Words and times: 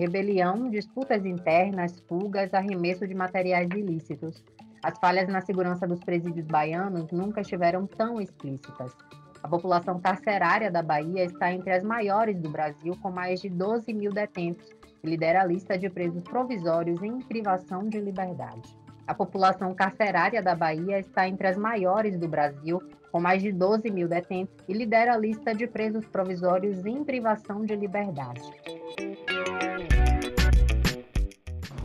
rebelião, 0.00 0.70
disputas 0.70 1.26
internas, 1.26 2.02
fugas, 2.08 2.54
arremesso 2.54 3.06
de 3.06 3.14
materiais 3.14 3.68
ilícitos. 3.70 4.42
As 4.82 4.98
falhas 4.98 5.28
na 5.28 5.42
segurança 5.42 5.86
dos 5.86 6.00
presídios 6.00 6.46
baianos 6.46 7.10
nunca 7.12 7.42
estiveram 7.42 7.86
tão 7.86 8.18
explícitas. 8.18 8.96
A 9.42 9.48
população 9.48 10.00
carcerária 10.00 10.70
da 10.70 10.82
Bahia 10.82 11.24
está 11.24 11.52
entre 11.52 11.72
as 11.72 11.82
maiores 11.82 12.40
do 12.40 12.48
Brasil, 12.48 12.96
com 13.02 13.10
mais 13.10 13.42
de 13.42 13.50
12 13.50 13.92
mil 13.92 14.10
detentos, 14.10 14.70
e 15.02 15.08
lidera 15.08 15.42
a 15.42 15.44
lista 15.44 15.76
de 15.76 15.90
presos 15.90 16.22
provisórios 16.22 17.02
em 17.02 17.18
privação 17.18 17.86
de 17.86 18.00
liberdade. 18.00 18.74
A 19.06 19.14
população 19.14 19.74
carcerária 19.74 20.42
da 20.42 20.54
Bahia 20.54 20.98
está 20.98 21.28
entre 21.28 21.46
as 21.46 21.56
maiores 21.56 22.18
do 22.18 22.28
Brasil, 22.28 22.80
com 23.12 23.20
mais 23.20 23.42
de 23.42 23.52
12 23.52 23.90
mil 23.90 24.08
detentos, 24.08 24.54
e 24.66 24.72
lidera 24.72 25.14
a 25.14 25.18
lista 25.18 25.54
de 25.54 25.66
presos 25.66 26.06
provisórios 26.06 26.86
em 26.86 27.04
privação 27.04 27.64
de 27.64 27.76
liberdade. 27.76 28.40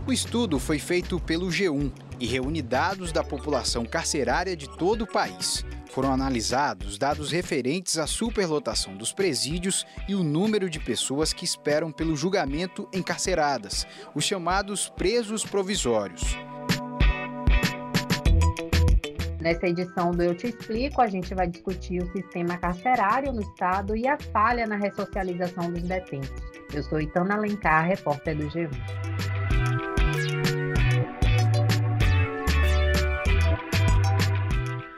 O 0.08 0.14
estudo 0.14 0.60
foi 0.60 0.78
feito 0.78 1.20
pelo 1.20 1.48
G1 1.48 1.92
e 2.20 2.28
reúne 2.28 2.62
dados 2.62 3.12
da 3.12 3.24
população 3.24 3.84
carcerária 3.84 4.56
de 4.56 4.70
todo 4.70 5.02
o 5.02 5.08
país. 5.08 5.66
Foram 5.88 6.14
analisados 6.14 7.00
dados 7.00 7.32
referentes 7.32 7.98
à 7.98 8.06
superlotação 8.06 8.96
dos 8.96 9.12
presídios 9.12 9.84
e 10.08 10.14
o 10.14 10.24
número 10.24 10.70
de 10.70 10.80
pessoas 10.80 11.34
que 11.34 11.44
esperam 11.44 11.92
pelo 11.92 12.16
julgamento 12.16 12.88
encarceradas, 12.94 13.88
os 14.14 14.24
chamados 14.24 14.90
presos 14.90 15.44
provisórios. 15.44 16.38
Nessa 19.42 19.68
edição 19.68 20.12
do 20.12 20.22
Eu 20.22 20.36
Te 20.36 20.48
Explico, 20.48 21.02
a 21.02 21.08
gente 21.08 21.34
vai 21.34 21.48
discutir 21.48 22.04
o 22.04 22.12
sistema 22.12 22.58
carcerário 22.58 23.34
no 23.34 23.42
Estado 23.42 23.96
e 23.96 24.08
a 24.08 24.20
falha 24.32 24.68
na 24.68 24.76
ressocialização 24.76 25.72
dos 25.72 25.82
detentos. 25.82 26.32
Eu 26.72 26.84
sou 26.84 27.02
Itana 27.02 27.36
Alencar, 27.36 27.88
repórter 27.88 28.38
do 28.38 28.48
G1. 28.50 29.05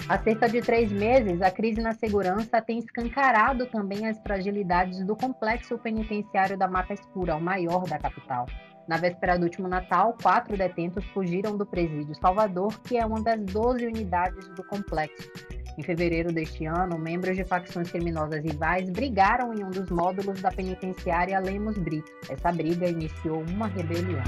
Há 0.10 0.18
cerca 0.20 0.48
de 0.48 0.62
três 0.62 0.90
meses, 0.90 1.42
a 1.42 1.52
crise 1.52 1.82
na 1.82 1.92
segurança 1.92 2.62
tem 2.62 2.80
escancarado 2.80 3.66
também 3.66 4.08
as 4.08 4.18
fragilidades 4.20 5.06
do 5.06 5.18
complexo 5.18 5.78
penitenciário 5.78 6.58
da 6.58 6.66
Mata 6.66 6.94
Escura, 6.94 7.36
o 7.36 7.42
maior 7.42 7.84
da 7.84 8.00
capital. 8.00 8.46
Na 8.88 8.96
véspera 8.96 9.38
do 9.38 9.44
último 9.44 9.68
Natal, 9.68 10.16
quatro 10.24 10.56
detentos 10.56 11.04
fugiram 11.08 11.58
do 11.58 11.66
presídio 11.66 12.16
Salvador, 12.22 12.80
que 12.84 12.98
é 12.98 13.06
uma 13.06 13.22
das 13.22 13.44
12 13.48 13.86
unidades 13.86 14.48
do 14.56 14.64
complexo. 14.64 15.30
Em 15.78 15.84
fevereiro 15.84 16.32
deste 16.32 16.66
ano, 16.66 16.98
membros 16.98 17.36
de 17.36 17.44
facções 17.44 17.92
criminosas 17.92 18.42
rivais 18.42 18.90
brigaram 18.90 19.54
em 19.54 19.62
um 19.62 19.70
dos 19.70 19.90
módulos 19.90 20.42
da 20.42 20.50
penitenciária 20.50 21.38
Lemos 21.38 21.78
Brito. 21.78 22.10
Essa 22.30 22.50
briga 22.50 22.88
iniciou 22.88 23.44
uma 23.50 23.68
rebelião. 23.68 24.24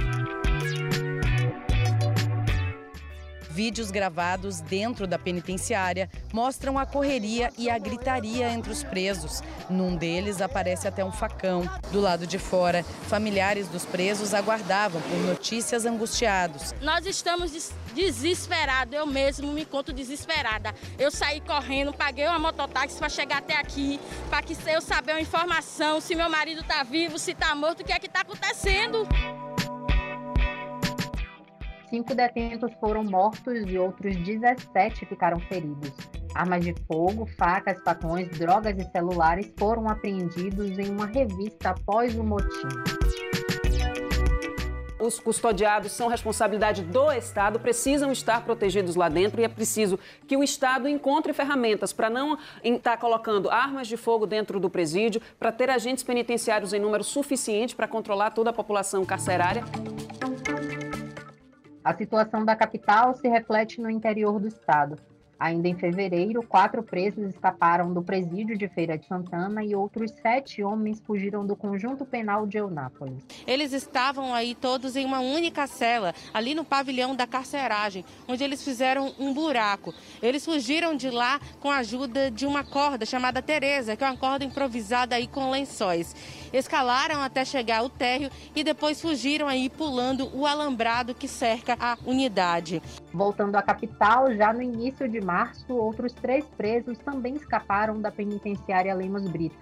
Vídeos 3.50 3.90
gravados 3.90 4.62
dentro 4.62 5.08
da 5.08 5.18
penitenciária 5.18 6.10
mostram 6.32 6.78
a 6.78 6.86
correria 6.86 7.52
e 7.58 7.70
a 7.70 7.78
gritaria 7.78 8.52
entre 8.52 8.72
os 8.72 8.84
presos. 8.84 9.42
Num 9.70 9.96
deles 9.96 10.40
aparece 10.40 10.88
até 10.88 11.04
um 11.04 11.12
facão. 11.12 11.64
Do 11.92 12.00
lado 12.00 12.28
de 12.28 12.38
fora, 12.38 12.84
familiares 13.08 13.68
dos 13.68 13.86
presos 13.86 14.34
aguardavam 14.34 15.02
por 15.02 15.18
notícias 15.20 15.86
angustiados. 15.86 16.74
Nós 16.82 17.06
estamos 17.06 17.52
des 17.52 17.74
desesperados, 17.96 18.94
eu 18.94 19.06
mesmo 19.06 19.52
me 19.52 19.66
conto 19.66 19.92
desesperada. 19.92 20.74
Eu 20.98 21.10
saí 21.10 21.42
correndo, 21.42 21.92
paguei 21.92 22.28
uma 22.28 22.40
mototáxi 22.40 22.98
para 22.98 23.10
chegar 23.10 23.40
até 23.40 23.58
aqui, 23.58 24.00
para 24.30 24.44
que 24.44 24.56
eu 24.68 24.82
saber 24.82 25.14
uma 25.14 25.22
informação, 25.22 26.00
se 26.00 26.16
meu 26.16 26.30
marido 26.30 26.62
está 26.62 26.84
vivo, 26.84 27.18
se 27.18 27.32
está 27.32 27.56
morto, 27.56 27.82
o 27.82 27.84
que 27.84 27.92
é 27.92 28.00
que 28.00 28.06
está 28.06 28.22
acontecendo. 28.22 29.08
Cinco 31.90 32.14
detentos 32.14 32.72
foram 32.80 33.04
mortos 33.04 33.64
e 33.68 33.78
outros 33.78 34.16
17 34.18 35.08
ficaram 35.08 35.40
feridos. 35.40 35.92
Armas 36.36 36.64
de 36.64 36.76
fogo, 36.88 37.26
facas, 37.26 37.82
facões, 37.82 38.30
drogas 38.38 38.78
e 38.78 38.84
celulares 38.92 39.52
foram 39.58 39.90
apreendidos 39.90 40.78
em 40.78 40.92
uma 40.92 41.08
revista 41.08 41.72
após 41.72 42.16
o 42.16 42.24
motim. 42.24 42.68
Os 45.00 45.18
custodiados 45.18 45.94
são 45.94 46.08
responsabilidade 46.10 46.84
do 46.84 47.12
Estado, 47.12 47.60
precisam 47.60 48.12
estar 48.12 48.44
protegidos 48.44 48.96
lá 48.96 49.10
dentro 49.10 49.42
e 49.42 49.46
é 49.46 49.48
preciso 49.48 49.98
que 50.28 50.38
o 50.38 50.44
Estado 50.44 50.88
encontre 50.88 51.34
ferramentas 51.34 51.92
para 51.92 52.10
não 52.10 52.38
estar 52.64 52.98
colocando 52.98 53.50
armas 53.50 53.88
de 53.88 53.98
fogo 53.98 54.28
dentro 54.28 54.60
do 54.60 54.70
presídio, 54.70 55.22
para 55.40 55.52
ter 55.52 55.70
agentes 55.70 56.04
penitenciários 56.04 56.74
em 56.74 56.80
número 56.80 57.04
suficiente 57.04 57.76
para 57.76 57.88
controlar 57.88 58.32
toda 58.32 58.52
a 58.52 58.54
população 58.54 59.04
carcerária. 59.06 59.64
A 61.90 61.96
situação 61.96 62.46
da 62.46 62.56
capital 62.56 63.16
se 63.16 63.28
reflete 63.28 63.82
no 63.82 63.90
interior 63.90 64.40
do 64.40 64.48
estado. 64.48 64.96
Ainda 65.40 65.70
em 65.70 65.74
fevereiro, 65.74 66.44
quatro 66.44 66.84
presos 66.84 67.30
escaparam 67.30 67.94
do 67.94 68.04
presídio 68.04 68.58
de 68.58 68.68
Feira 68.68 68.98
de 68.98 69.08
Santana 69.08 69.64
e 69.64 69.74
outros 69.74 70.12
sete 70.22 70.62
homens 70.62 71.00
fugiram 71.00 71.48
do 71.48 71.56
conjunto 71.56 72.06
penal 72.06 72.46
de 72.46 72.58
Eunápolis. 72.58 73.24
Eles 73.48 73.72
estavam 73.72 74.34
aí 74.34 74.54
todos 74.54 74.98
em 74.98 75.06
uma 75.06 75.22
única 75.22 75.66
cela, 75.66 76.14
ali 76.34 76.54
no 76.54 76.66
pavilhão 76.66 77.16
da 77.16 77.26
carceragem, 77.26 78.04
onde 78.28 78.44
eles 78.44 78.62
fizeram 78.62 79.14
um 79.18 79.34
buraco. 79.34 79.94
Eles 80.22 80.44
fugiram 80.44 80.94
de 80.94 81.10
lá 81.10 81.40
com 81.62 81.72
a 81.72 81.78
ajuda 81.78 82.30
de 82.30 82.46
uma 82.46 82.66
corda 82.66 83.06
chamada 83.06 83.42
Tereza, 83.42 83.96
que 83.96 84.04
é 84.04 84.08
uma 84.08 84.18
corda 84.18 84.44
improvisada 84.44 85.16
aí 85.16 85.26
com 85.26 85.50
lençóis. 85.50 86.14
Escalaram 86.52 87.22
até 87.22 87.46
chegar 87.46 87.80
ao 87.80 87.90
térreo 87.90 88.30
e 88.56 88.64
depois 88.64 89.02
fugiram 89.02 89.48
aí 89.48 89.70
pulando 89.70 90.30
o 90.36 90.46
alambrado 90.46 91.14
que 91.14 91.28
cerca 91.28 91.78
a 91.80 91.98
unidade. 92.06 92.82
Voltando 93.14 93.56
à 93.56 93.62
capital, 93.62 94.34
já 94.36 94.52
no 94.52 94.62
início 94.62 95.08
de 95.08 95.22
março, 95.22 95.74
outros 95.74 96.14
três 96.14 96.46
presos 96.58 96.98
também 97.00 97.36
escaparam 97.36 98.02
da 98.02 98.12
penitenciária 98.12 98.94
Lemos 98.94 99.24
Brito. 99.30 99.58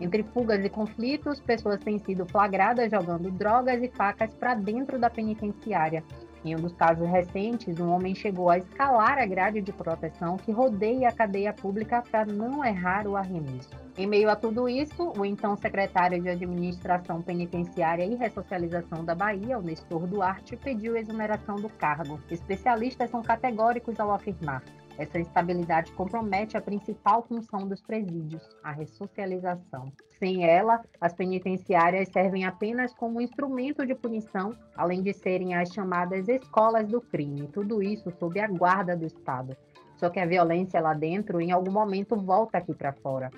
Entre 0.00 0.24
fugas 0.24 0.64
e 0.64 0.68
conflitos, 0.68 1.38
pessoas 1.38 1.78
têm 1.78 1.98
sido 1.98 2.26
flagradas 2.26 2.90
jogando 2.90 3.30
drogas 3.30 3.80
e 3.82 3.88
facas 3.88 4.34
para 4.34 4.54
dentro 4.54 4.98
da 4.98 5.08
penitenciária. 5.08 6.02
Em 6.44 6.56
um 6.56 6.60
dos 6.60 6.72
casos 6.72 7.08
recentes, 7.08 7.78
um 7.78 7.90
homem 7.90 8.14
chegou 8.14 8.50
a 8.50 8.58
escalar 8.58 9.18
a 9.18 9.26
grade 9.26 9.60
de 9.60 9.72
proteção 9.72 10.36
que 10.36 10.50
rodeia 10.50 11.08
a 11.08 11.12
cadeia 11.12 11.52
pública 11.52 12.02
para 12.02 12.24
não 12.24 12.64
errar 12.64 13.06
o 13.06 13.16
arremesso. 13.16 13.70
Em 13.96 14.06
meio 14.06 14.28
a 14.28 14.34
tudo 14.34 14.68
isso, 14.68 15.12
o 15.16 15.24
então 15.24 15.56
secretário 15.56 16.20
de 16.20 16.28
Administração 16.28 17.22
Penitenciária 17.22 18.04
e 18.04 18.16
Ressocialização 18.16 19.04
da 19.04 19.14
Bahia, 19.14 19.58
o 19.58 19.62
Nestor 19.62 20.06
Duarte, 20.06 20.56
pediu 20.56 20.96
exoneração 20.96 21.56
do 21.56 21.68
cargo. 21.68 22.18
Especialistas 22.30 23.10
são 23.10 23.22
categóricos 23.22 24.00
ao 24.00 24.10
afirmar 24.10 24.62
essa 25.02 25.18
instabilidade 25.18 25.92
compromete 25.92 26.56
a 26.56 26.60
principal 26.60 27.22
função 27.22 27.66
dos 27.66 27.82
presídios, 27.82 28.48
a 28.62 28.70
ressocialização. 28.70 29.92
Sem 30.18 30.44
ela, 30.48 30.80
as 31.00 31.12
penitenciárias 31.12 32.08
servem 32.08 32.44
apenas 32.44 32.94
como 32.94 33.20
instrumento 33.20 33.84
de 33.84 33.94
punição, 33.94 34.54
além 34.76 35.02
de 35.02 35.12
serem 35.12 35.54
as 35.54 35.72
chamadas 35.72 36.28
escolas 36.28 36.86
do 36.86 37.00
crime, 37.00 37.48
tudo 37.48 37.82
isso 37.82 38.12
sob 38.12 38.38
a 38.38 38.46
guarda 38.46 38.96
do 38.96 39.04
Estado. 39.04 39.56
Só 39.96 40.08
que 40.08 40.20
a 40.20 40.26
violência 40.26 40.80
lá 40.80 40.94
dentro, 40.94 41.40
em 41.40 41.50
algum 41.50 41.72
momento, 41.72 42.16
volta 42.16 42.58
aqui 42.58 42.74
para 42.74 42.92
fora. 42.92 43.30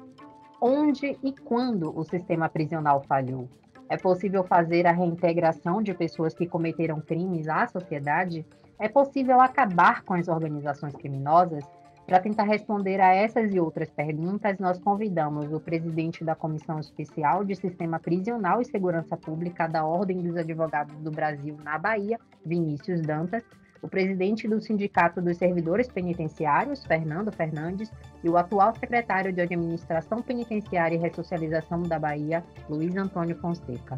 Onde 0.61 1.19
e 1.23 1.33
quando 1.33 1.99
o 1.99 2.05
sistema 2.05 2.49
prisional 2.49 3.03
falhou? 3.03 3.49
É 3.89 3.97
possível 3.97 4.45
fazer 4.45 4.87
a 4.87 4.93
reintegração 4.93 5.83
de 5.83 5.93
pessoas 5.95 6.35
que 6.35 6.47
cometeram 6.47 7.01
crimes 7.01 7.49
à 7.49 7.67
sociedade? 7.67 8.47
É 8.85 8.89
possível 8.91 9.41
acabar 9.41 10.03
com 10.03 10.13
as 10.13 10.29
organizações 10.29 10.95
criminosas? 10.95 11.65
Para 12.07 12.21
tentar 12.21 12.43
responder 12.43 13.01
a 13.01 13.15
essas 13.15 13.55
e 13.55 13.59
outras 13.59 13.89
perguntas, 13.89 14.59
nós 14.59 14.79
convidamos 14.79 15.51
o 15.51 15.59
presidente 15.59 16.23
da 16.23 16.35
Comissão 16.35 16.79
Especial 16.79 17.47
de 17.47 17.55
Sistema 17.55 17.99
Prisional 17.99 18.61
e 18.61 18.67
Segurança 18.67 19.17
Pública 19.17 19.67
da 19.67 19.87
Ordem 19.87 20.19
dos 20.19 20.37
Advogados 20.37 20.95
do 20.97 21.11
Brasil 21.11 21.57
na 21.65 21.79
Bahia, 21.79 22.21
Vinícius 22.45 23.01
Dantas, 23.01 23.43
o 23.81 23.89
presidente 23.89 24.47
do 24.47 24.61
Sindicato 24.61 25.23
dos 25.23 25.39
Servidores 25.39 25.89
Penitenciários, 25.89 26.85
Fernando 26.85 27.33
Fernandes, 27.33 27.91
e 28.23 28.29
o 28.29 28.37
atual 28.37 28.75
secretário 28.75 29.33
de 29.33 29.41
Administração 29.41 30.21
Penitenciária 30.21 30.95
e 30.95 30.99
Ressocialização 30.99 31.85
da 31.85 31.99
Bahia, 31.99 32.45
Luiz 32.69 32.95
Antônio 32.97 33.35
Fonseca. 33.37 33.97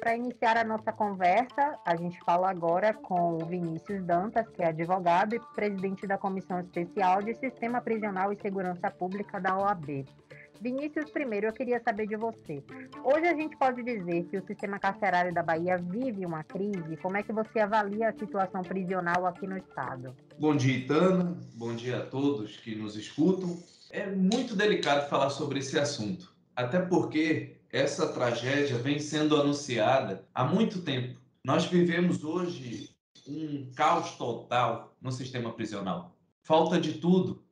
Para 0.00 0.16
iniciar 0.16 0.56
a 0.56 0.64
nossa 0.64 0.90
conversa, 0.90 1.78
a 1.84 1.94
gente 1.94 2.18
fala 2.24 2.50
agora 2.50 2.94
com 2.94 3.34
o 3.34 3.44
Vinícius 3.44 4.02
Dantas, 4.02 4.48
que 4.48 4.62
é 4.62 4.68
advogado 4.68 5.34
e 5.34 5.40
presidente 5.54 6.06
da 6.06 6.16
Comissão 6.16 6.58
Especial 6.58 7.22
de 7.22 7.34
Sistema 7.34 7.82
Prisional 7.82 8.32
e 8.32 8.40
Segurança 8.40 8.90
Pública 8.90 9.38
da 9.38 9.58
OAB. 9.58 10.06
Vinícius, 10.58 11.10
primeiro 11.10 11.48
eu 11.48 11.52
queria 11.52 11.82
saber 11.84 12.06
de 12.06 12.16
você. 12.16 12.64
Hoje 13.04 13.26
a 13.26 13.34
gente 13.34 13.54
pode 13.58 13.82
dizer 13.82 14.24
que 14.24 14.38
o 14.38 14.46
sistema 14.46 14.78
carcerário 14.78 15.34
da 15.34 15.42
Bahia 15.42 15.76
vive 15.76 16.24
uma 16.24 16.42
crise. 16.44 16.96
Como 17.02 17.18
é 17.18 17.22
que 17.22 17.32
você 17.32 17.60
avalia 17.60 18.08
a 18.08 18.12
situação 18.12 18.62
prisional 18.62 19.26
aqui 19.26 19.46
no 19.46 19.58
estado? 19.58 20.16
Bom 20.38 20.56
dia, 20.56 20.78
Itana. 20.78 21.36
Bom 21.54 21.74
dia 21.74 21.98
a 21.98 22.06
todos 22.06 22.56
que 22.56 22.74
nos 22.74 22.96
escutam. 22.96 23.62
É 23.90 24.06
muito 24.06 24.56
delicado 24.56 25.08
falar 25.10 25.28
sobre 25.28 25.58
esse 25.58 25.78
assunto 25.78 26.40
até 26.60 26.80
porque 26.80 27.59
essa 27.72 28.12
tragédia 28.12 28.76
vem 28.78 28.98
sendo 28.98 29.40
anunciada 29.40 30.26
há 30.34 30.44
muito 30.44 30.82
tempo. 30.82 31.18
Nós 31.44 31.64
vivemos 31.64 32.24
hoje 32.24 32.90
um 33.26 33.70
caos 33.74 34.16
total 34.16 34.96
no 35.00 35.12
sistema 35.12 35.52
prisional. 35.52 36.16
Falta 36.42 36.80
de 36.80 36.94
tudo. 36.94 37.44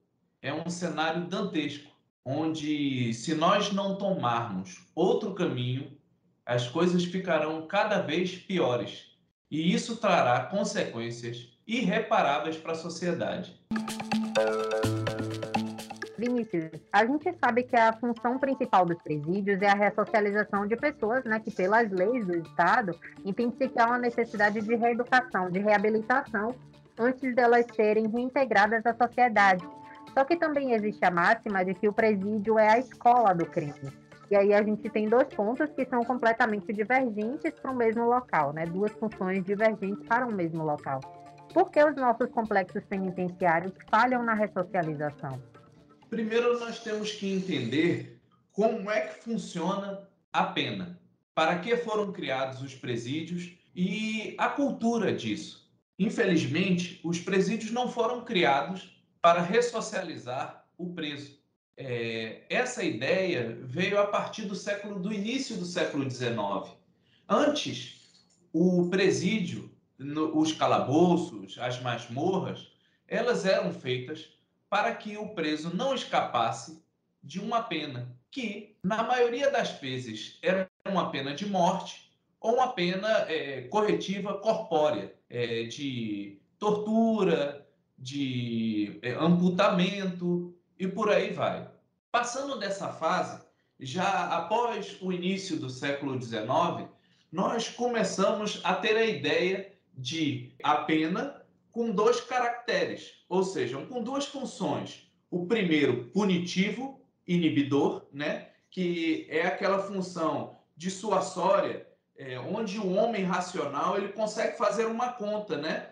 É 0.43 0.53
um 0.53 0.69
cenário 0.69 1.27
dantesco, 1.27 1.91
onde, 2.25 3.13
se 3.15 3.35
nós 3.35 3.73
não 3.73 3.97
tomarmos 3.97 4.81
outro 4.95 5.35
caminho, 5.35 5.97
as 6.45 6.69
coisas 6.69 7.05
ficarão 7.05 7.67
cada 7.67 8.01
vez 8.01 8.37
piores. 8.37 9.13
E 9.51 9.73
isso 9.73 9.97
trará 9.97 10.47
consequências 10.47 11.49
irreparáveis 11.67 12.57
para 12.57 12.73
a 12.73 12.77
sociedade. 12.77 13.59
Vinícius, 16.19 16.69
a 16.93 17.07
gente 17.07 17.33
sabe 17.39 17.63
que 17.63 17.77
a 17.77 17.93
função 17.93 18.39
principal 18.39 18.85
dos 18.85 19.01
presídios 19.01 19.63
é 19.63 19.69
a 19.69 19.75
ressocialização 19.75 20.67
de 20.67 20.75
pessoas, 20.75 21.23
né, 21.25 21.39
que 21.39 21.51
pelas 21.53 21.89
leis 21.93 22.27
do 22.27 22.37
Estado 22.37 22.99
entende-se 23.25 23.69
que 23.69 23.81
há 23.81 23.87
uma 23.87 23.99
necessidade 23.99 24.61
de 24.61 24.75
reeducação, 24.75 25.49
de 25.49 25.61
reabilitação, 25.61 26.57
antes 26.99 27.35
delas 27.37 27.65
serem 27.75 28.09
reintegradas 28.09 28.85
à 28.85 28.93
sociedade. 28.95 29.65
Só 30.13 30.25
que 30.25 30.37
também 30.37 30.73
existe 30.73 31.05
a 31.05 31.11
máxima 31.11 31.65
de 31.65 31.73
que 31.75 31.89
o 31.89 31.93
presídio 31.93 32.59
é 32.59 32.69
a 32.69 32.79
escola 32.79 33.33
do 33.33 33.47
crime. 33.47 33.93
E 34.29 34.37
aí 34.37 34.53
a 34.53 34.63
gente 34.63 34.91
tem 34.91 35.09
dois 35.09 35.29
pontos 35.29 35.71
que 35.71 35.87
são 35.87 36.05
completamente 36.05 36.73
divergentes 36.73 37.53
para 37.63 37.71
o 37.71 37.77
mesmo 37.77 38.05
local, 38.05 38.53
né? 38.53 38.65
Duas 38.67 38.91
funções 38.93 39.45
divergentes 39.45 40.05
para 40.07 40.27
o 40.27 40.33
mesmo 40.33 40.65
local. 40.65 41.01
Por 41.55 41.71
que 41.71 41.83
os 41.83 41.95
nossos 41.95 42.29
complexos 42.31 42.85
penitenciários 42.87 43.73
falham 43.89 44.23
na 44.23 44.35
ressocialização? 44.35 45.41
Primeiro, 46.09 46.59
nós 46.59 46.81
temos 46.81 47.13
que 47.13 47.31
entender 47.31 48.19
como 48.51 48.91
é 48.91 49.03
que 49.03 49.23
funciona 49.23 50.09
a 50.33 50.45
pena, 50.45 50.99
para 51.35 51.59
que 51.59 51.77
foram 51.77 52.13
criados 52.13 52.63
os 52.63 52.75
presídios 52.75 53.53
e 53.75 54.35
a 54.39 54.49
cultura 54.49 55.13
disso. 55.13 55.71
Infelizmente, 55.99 57.01
os 57.05 57.21
presídios 57.21 57.71
não 57.71 57.91
foram 57.91 58.25
criados 58.25 58.99
para 59.21 59.43
ressocializar 59.43 60.67
o 60.79 60.95
preso. 60.95 61.39
É, 61.77 62.43
essa 62.49 62.83
ideia 62.83 63.59
veio 63.63 64.01
a 64.01 64.07
partir 64.07 64.43
do 64.47 64.55
século 64.55 64.99
do 64.99 65.13
início 65.13 65.57
do 65.57 65.65
século 65.65 66.11
XIX. 66.11 66.75
Antes, 67.29 68.01
o 68.53 68.89
presídio, 68.89 69.71
no, 69.99 70.39
os 70.39 70.53
calabouços, 70.53 71.59
as 71.59 71.81
masmorras, 71.83 72.73
elas 73.07 73.45
eram 73.45 73.73
feitas 73.73 74.38
para 74.69 74.95
que 74.95 75.17
o 75.17 75.29
preso 75.31 75.75
não 75.75 75.95
escapasse 75.95 76.83
de 77.23 77.41
uma 77.41 77.63
pena 77.63 78.15
que, 78.31 78.77
na 78.83 79.03
maioria 79.03 79.51
das 79.51 79.73
vezes, 79.73 80.39
era 80.43 80.71
uma 80.87 81.11
pena 81.11 81.35
de 81.35 81.47
morte 81.47 82.13
ou 82.41 82.55
uma 82.55 82.69
pena 82.69 83.09
é, 83.29 83.63
corretiva 83.63 84.35
corpórea, 84.35 85.15
é, 85.29 85.65
de 85.65 86.41
tortura, 86.59 87.67
de 87.99 88.99
é, 89.03 89.13
amputamento 89.15 90.55
e 90.79 90.87
por 90.87 91.11
aí 91.11 91.33
vai. 91.33 91.69
Passando 92.13 92.59
dessa 92.59 92.93
fase, 92.93 93.43
já 93.81 94.29
após 94.37 94.97
o 95.01 95.13
início 95.13 95.59
do 95.59 95.69
século 95.69 96.21
XIX, 96.21 96.89
nós 97.31 97.69
começamos 97.69 98.61
a 98.65 98.75
ter 98.75 98.97
a 98.97 99.05
ideia 99.05 99.73
de 99.95 100.53
a 100.63 100.77
pena 100.77 101.43
com 101.73 101.91
dois 101.91 102.21
caracteres, 102.21 103.25
ou 103.29 103.43
seja, 103.43 103.79
com 103.87 104.03
duas 104.03 104.27
funções. 104.27 105.11
O 105.31 105.47
primeiro, 105.47 106.07
punitivo, 106.07 107.01
inibidor, 107.27 108.07
né? 108.13 108.49
que 108.71 109.27
é 109.31 109.47
aquela 109.47 109.79
função 109.81 110.57
dissuasória, 110.77 111.87
é, 112.17 112.39
onde 112.39 112.79
o 112.79 112.93
homem 112.93 113.25
racional 113.25 113.97
ele 113.97 114.13
consegue 114.13 114.57
fazer 114.57 114.87
uma 114.87 115.13
conta, 115.13 115.57
né? 115.57 115.91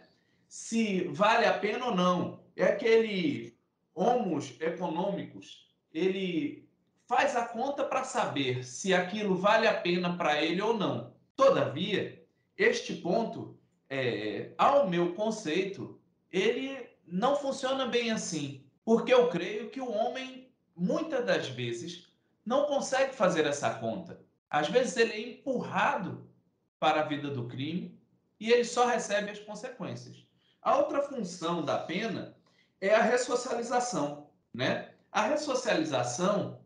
se 0.49 1.05
vale 1.09 1.45
a 1.45 1.59
pena 1.59 1.87
ou 1.87 1.95
não. 1.95 2.41
É 2.55 2.65
aquele 2.65 3.57
homos 3.95 4.55
econômicos, 4.61 5.69
ele 5.93 6.69
faz 7.07 7.37
a 7.37 7.47
conta 7.47 7.85
para 7.85 8.05
saber 8.05 8.65
se 8.65 8.93
aquilo 8.93 9.37
vale 9.37 9.67
a 9.67 9.75
pena 9.75 10.17
para 10.17 10.43
ele 10.43 10.61
ou 10.61 10.77
não. 10.77 11.15
Todavia, 11.35 12.25
este 12.57 12.95
ponto 12.95 13.59
é, 13.89 14.53
ao 14.59 14.89
meu 14.89 15.15
conceito, 15.15 16.01
ele 16.31 16.89
não 17.07 17.37
funciona 17.37 17.87
bem 17.87 18.11
assim, 18.11 18.65
porque 18.85 19.13
eu 19.13 19.29
creio 19.29 19.71
que 19.71 19.81
o 19.81 19.91
homem, 19.91 20.51
muitas 20.77 21.25
das 21.25 21.49
vezes, 21.49 22.07
não 22.45 22.67
consegue 22.67 23.15
fazer 23.15 23.47
essa 23.47 23.75
conta. 23.75 24.21
Às 24.49 24.69
vezes 24.69 24.97
ele 24.97 25.13
é 25.13 25.31
empurrado 25.31 26.29
para 26.79 27.01
a 27.01 27.05
vida 27.05 27.31
do 27.31 27.49
crime 27.49 27.99
e 28.39 28.53
ele 28.53 28.65
só 28.65 28.87
recebe 28.87 29.31
as 29.31 29.39
consequências. 29.39 30.25
A 30.63 30.77
outra 30.77 31.03
função 31.03 31.65
da 31.65 31.79
pena 31.79 32.37
é 32.81 32.95
a 32.95 33.03
ressocialização, 33.03 34.31
né? 34.53 34.93
A 35.11 35.23
ressocialização 35.23 36.61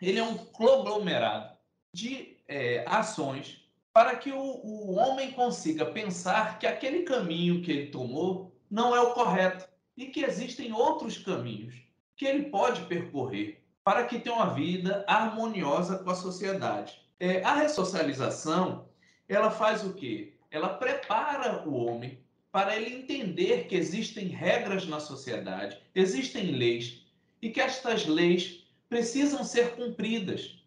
ele 0.00 0.18
é 0.18 0.24
um 0.24 0.36
conglomerado 0.36 1.56
de 1.92 2.36
é, 2.48 2.84
ações 2.88 3.61
para 3.92 4.16
que 4.16 4.32
o, 4.32 4.40
o 4.40 4.94
homem 4.94 5.32
consiga 5.32 5.86
pensar 5.86 6.58
que 6.58 6.66
aquele 6.66 7.02
caminho 7.02 7.62
que 7.62 7.70
ele 7.70 7.86
tomou 7.88 8.52
não 8.70 8.96
é 8.96 9.00
o 9.00 9.12
correto 9.12 9.68
e 9.96 10.06
que 10.06 10.24
existem 10.24 10.72
outros 10.72 11.18
caminhos 11.18 11.74
que 12.16 12.24
ele 12.24 12.44
pode 12.44 12.82
percorrer 12.86 13.62
para 13.84 14.06
que 14.06 14.18
tenha 14.18 14.34
uma 14.34 14.54
vida 14.54 15.04
harmoniosa 15.06 15.98
com 15.98 16.10
a 16.10 16.14
sociedade. 16.14 17.00
É, 17.18 17.42
a 17.42 17.54
ressocialização, 17.54 18.88
ela 19.28 19.50
faz 19.50 19.84
o 19.84 19.92
quê? 19.92 20.34
Ela 20.50 20.70
prepara 20.70 21.68
o 21.68 21.74
homem 21.74 22.18
para 22.50 22.76
ele 22.76 22.94
entender 22.94 23.66
que 23.66 23.74
existem 23.74 24.28
regras 24.28 24.86
na 24.86 25.00
sociedade, 25.00 25.78
existem 25.94 26.52
leis 26.52 27.06
e 27.40 27.50
que 27.50 27.60
estas 27.60 28.06
leis 28.06 28.64
precisam 28.88 29.42
ser 29.42 29.74
cumpridas 29.74 30.62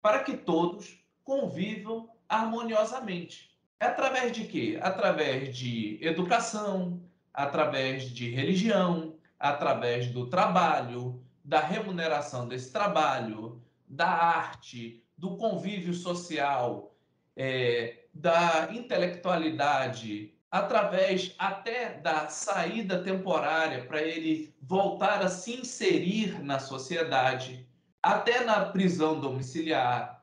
para 0.00 0.24
que 0.24 0.36
todos 0.36 0.98
convivam 1.22 2.08
harmoniosamente. 2.28 3.56
É 3.78 3.86
através 3.86 4.32
de 4.32 4.44
quê? 4.44 4.78
Através 4.82 5.56
de 5.56 5.98
educação, 6.00 7.02
através 7.32 8.10
de 8.10 8.30
religião, 8.30 9.16
através 9.38 10.08
do 10.08 10.28
trabalho, 10.28 11.22
da 11.44 11.60
remuneração 11.60 12.48
desse 12.48 12.72
trabalho, 12.72 13.62
da 13.86 14.08
arte, 14.08 15.04
do 15.16 15.36
convívio 15.36 15.94
social, 15.94 16.96
é, 17.36 18.04
da 18.12 18.68
intelectualidade, 18.72 20.34
através 20.50 21.34
até 21.38 22.00
da 22.00 22.28
saída 22.28 23.02
temporária 23.02 23.84
para 23.84 24.00
ele 24.00 24.54
voltar 24.62 25.22
a 25.22 25.28
se 25.28 25.60
inserir 25.60 26.42
na 26.42 26.58
sociedade, 26.58 27.68
até 28.02 28.44
na 28.44 28.66
prisão 28.66 29.20
domiciliar, 29.20 30.15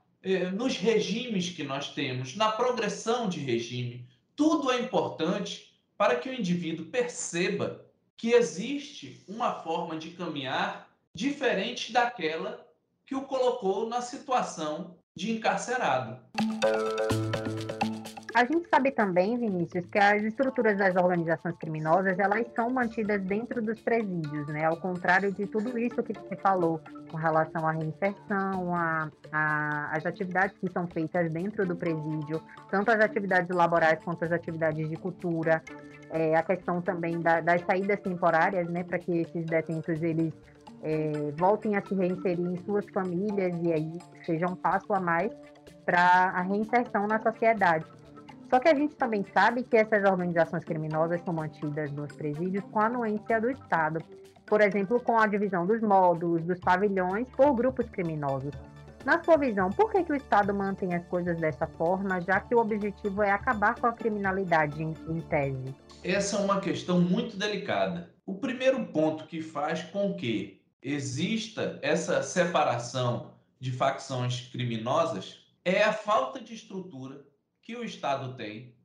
nos 0.53 0.77
regimes 0.77 1.49
que 1.49 1.63
nós 1.63 1.93
temos, 1.93 2.35
na 2.35 2.51
progressão 2.51 3.27
de 3.27 3.39
regime. 3.39 4.07
Tudo 4.35 4.71
é 4.71 4.79
importante 4.79 5.73
para 5.97 6.15
que 6.15 6.29
o 6.29 6.33
indivíduo 6.33 6.85
perceba 6.85 7.85
que 8.15 8.31
existe 8.31 9.21
uma 9.27 9.59
forma 9.61 9.97
de 9.97 10.11
caminhar 10.11 10.89
diferente 11.13 11.91
daquela 11.91 12.65
que 13.05 13.15
o 13.15 13.23
colocou 13.23 13.87
na 13.87 14.01
situação 14.01 14.95
de 15.15 15.31
encarcerado. 15.31 16.19
A 18.33 18.45
gente 18.45 18.67
sabe 18.67 18.89
também, 18.89 19.37
Vinícius, 19.37 19.85
que 19.85 19.99
as 19.99 20.23
estruturas 20.23 20.75
das 20.75 20.95
organizações 20.95 21.55
criminosas 21.57 22.17
elas 22.17 22.47
são 22.55 22.67
mantidas 22.67 23.21
dentro 23.21 23.61
dos 23.61 23.79
presídios, 23.79 24.47
né? 24.47 24.65
Ao 24.65 24.75
contrário 24.75 25.31
de 25.31 25.45
tudo 25.45 25.77
isso 25.77 26.01
que 26.01 26.13
você 26.13 26.35
falou 26.37 26.81
com 27.11 27.17
relação 27.17 27.67
à 27.67 27.71
reinserção, 27.71 28.75
a, 28.75 29.07
a, 29.31 29.95
as 29.95 30.03
atividades 30.07 30.57
que 30.57 30.67
são 30.71 30.87
feitas 30.87 31.31
dentro 31.31 31.63
do 31.63 31.75
presídio, 31.75 32.41
tanto 32.71 32.89
as 32.89 33.01
atividades 33.01 33.55
laborais 33.55 34.03
quanto 34.03 34.25
as 34.25 34.31
atividades 34.31 34.89
de 34.89 34.95
cultura, 34.95 35.61
é, 36.09 36.35
a 36.35 36.41
questão 36.41 36.81
também 36.81 37.21
da, 37.21 37.39
das 37.39 37.61
saídas 37.61 37.99
temporárias, 37.99 38.67
né? 38.67 38.83
Para 38.83 38.97
que 38.97 39.11
esses 39.19 39.45
detentos 39.45 40.01
eles 40.01 40.33
é, 40.81 41.31
voltem 41.37 41.75
a 41.75 41.85
se 41.85 41.93
reinserir 41.93 42.47
em 42.47 42.57
suas 42.65 42.85
famílias 42.89 43.55
e 43.61 43.71
aí 43.71 43.99
seja 44.25 44.47
um 44.47 44.55
passo 44.55 44.91
a 44.91 44.99
mais 44.99 45.31
para 45.85 46.01
a 46.01 46.41
reinserção 46.41 47.05
na 47.05 47.19
sociedade. 47.19 47.85
Só 48.53 48.59
que 48.59 48.69
a 48.69 48.75
gente 48.75 48.95
também 48.95 49.25
sabe 49.33 49.63
que 49.63 49.75
essas 49.75 50.03
organizações 50.03 50.63
criminosas 50.63 51.19
são 51.21 51.33
mantidas 51.33 51.91
nos 51.91 52.13
presídios 52.13 52.63
com 52.65 52.81
a 52.81 52.85
anuência 52.85 53.41
do 53.41 53.49
Estado. 53.49 53.99
Por 54.45 54.61
exemplo, 54.61 54.99
com 54.99 55.17
a 55.17 55.25
divisão 55.25 55.65
dos 55.65 55.81
módulos, 55.81 56.43
dos 56.43 56.59
pavilhões 56.59 57.27
por 57.31 57.51
grupos 57.55 57.89
criminosos. 57.89 58.51
Na 59.03 59.23
sua 59.23 59.37
visão, 59.37 59.71
por 59.71 59.91
que, 59.91 60.03
que 60.03 60.11
o 60.11 60.15
Estado 60.15 60.53
mantém 60.53 60.93
as 60.93 61.03
coisas 61.07 61.35
dessa 61.39 61.65
forma, 61.65 62.21
já 62.21 62.41
que 62.41 62.53
o 62.53 62.59
objetivo 62.59 63.23
é 63.23 63.31
acabar 63.31 63.73
com 63.73 63.87
a 63.87 63.91
criminalidade 63.91 64.83
em, 64.83 64.93
em 65.09 65.19
tese? 65.21 65.75
Essa 66.03 66.37
é 66.37 66.39
uma 66.39 66.61
questão 66.61 67.01
muito 67.01 67.35
delicada. 67.35 68.13
O 68.23 68.35
primeiro 68.35 68.85
ponto 68.85 69.25
que 69.25 69.41
faz 69.41 69.81
com 69.81 70.13
que 70.13 70.61
exista 70.79 71.79
essa 71.81 72.21
separação 72.21 73.31
de 73.59 73.71
facções 73.71 74.47
criminosas 74.51 75.43
é 75.65 75.81
a 75.81 75.91
falta 75.91 76.39
de 76.39 76.53
estrutura 76.53 77.32
que 77.63 77.75
o 77.75 77.83
Estado 77.83 78.35
tem, 78.35 78.75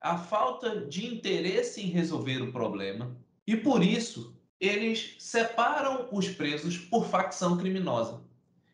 a 0.00 0.16
falta 0.16 0.86
de 0.86 1.06
interesse 1.06 1.82
em 1.82 1.90
resolver 1.90 2.40
o 2.40 2.52
problema, 2.52 3.16
e 3.46 3.56
por 3.56 3.82
isso 3.82 4.36
eles 4.60 5.16
separam 5.18 6.08
os 6.12 6.28
presos 6.28 6.78
por 6.78 7.06
facção 7.06 7.58
criminosa. 7.58 8.22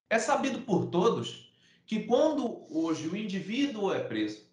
É 0.09 0.19
sabido 0.19 0.61
por 0.61 0.87
todos 0.87 1.53
que 1.87 2.01
quando 2.01 2.67
hoje 2.71 3.09
o 3.09 3.17
indivíduo 3.17 3.93
é 3.93 4.01
preso, 4.01 4.47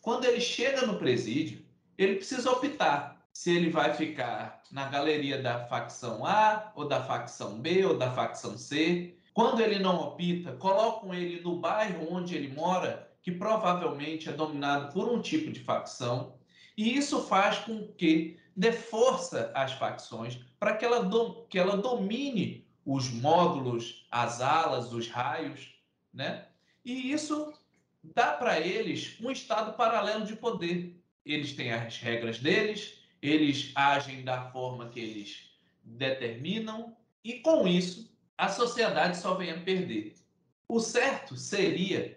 quando 0.00 0.24
ele 0.24 0.40
chega 0.40 0.86
no 0.86 0.98
presídio, 0.98 1.64
ele 1.96 2.16
precisa 2.16 2.50
optar 2.50 3.24
se 3.32 3.54
ele 3.54 3.70
vai 3.70 3.92
ficar 3.94 4.62
na 4.70 4.88
galeria 4.88 5.40
da 5.40 5.66
facção 5.66 6.24
A, 6.24 6.72
ou 6.74 6.88
da 6.88 7.02
facção 7.02 7.60
B, 7.60 7.84
ou 7.84 7.96
da 7.96 8.10
facção 8.12 8.56
C. 8.56 9.16
Quando 9.34 9.60
ele 9.60 9.78
não 9.78 9.96
opta, 9.96 10.52
colocam 10.52 11.12
ele 11.12 11.40
no 11.40 11.60
bairro 11.60 12.06
onde 12.10 12.34
ele 12.34 12.48
mora, 12.48 13.10
que 13.26 13.32
provavelmente 13.32 14.28
é 14.28 14.32
dominado 14.32 14.92
por 14.92 15.08
um 15.08 15.20
tipo 15.20 15.50
de 15.50 15.58
facção, 15.58 16.38
e 16.76 16.96
isso 16.96 17.26
faz 17.26 17.58
com 17.58 17.88
que 17.94 18.38
dê 18.56 18.70
força 18.70 19.50
às 19.52 19.72
facções 19.72 20.38
para 20.60 20.76
que 20.76 20.84
ela, 20.84 21.10
que 21.50 21.58
ela 21.58 21.76
domine 21.76 22.64
os 22.84 23.10
módulos, 23.10 24.06
as 24.12 24.40
alas, 24.40 24.92
os 24.92 25.08
raios, 25.08 25.74
né? 26.14 26.46
E 26.84 27.10
isso 27.10 27.52
dá 28.00 28.30
para 28.30 28.60
eles 28.60 29.16
um 29.20 29.32
estado 29.32 29.76
paralelo 29.76 30.24
de 30.24 30.36
poder. 30.36 30.96
Eles 31.24 31.52
têm 31.52 31.72
as 31.72 31.98
regras 31.98 32.38
deles, 32.38 33.00
eles 33.20 33.72
agem 33.74 34.22
da 34.22 34.52
forma 34.52 34.88
que 34.88 35.00
eles 35.00 35.50
determinam, 35.82 36.96
e 37.24 37.40
com 37.40 37.66
isso 37.66 38.16
a 38.38 38.48
sociedade 38.48 39.16
só 39.16 39.34
vem 39.34 39.50
a 39.50 39.60
perder. 39.62 40.14
O 40.68 40.78
certo 40.78 41.34
seria 41.34 42.15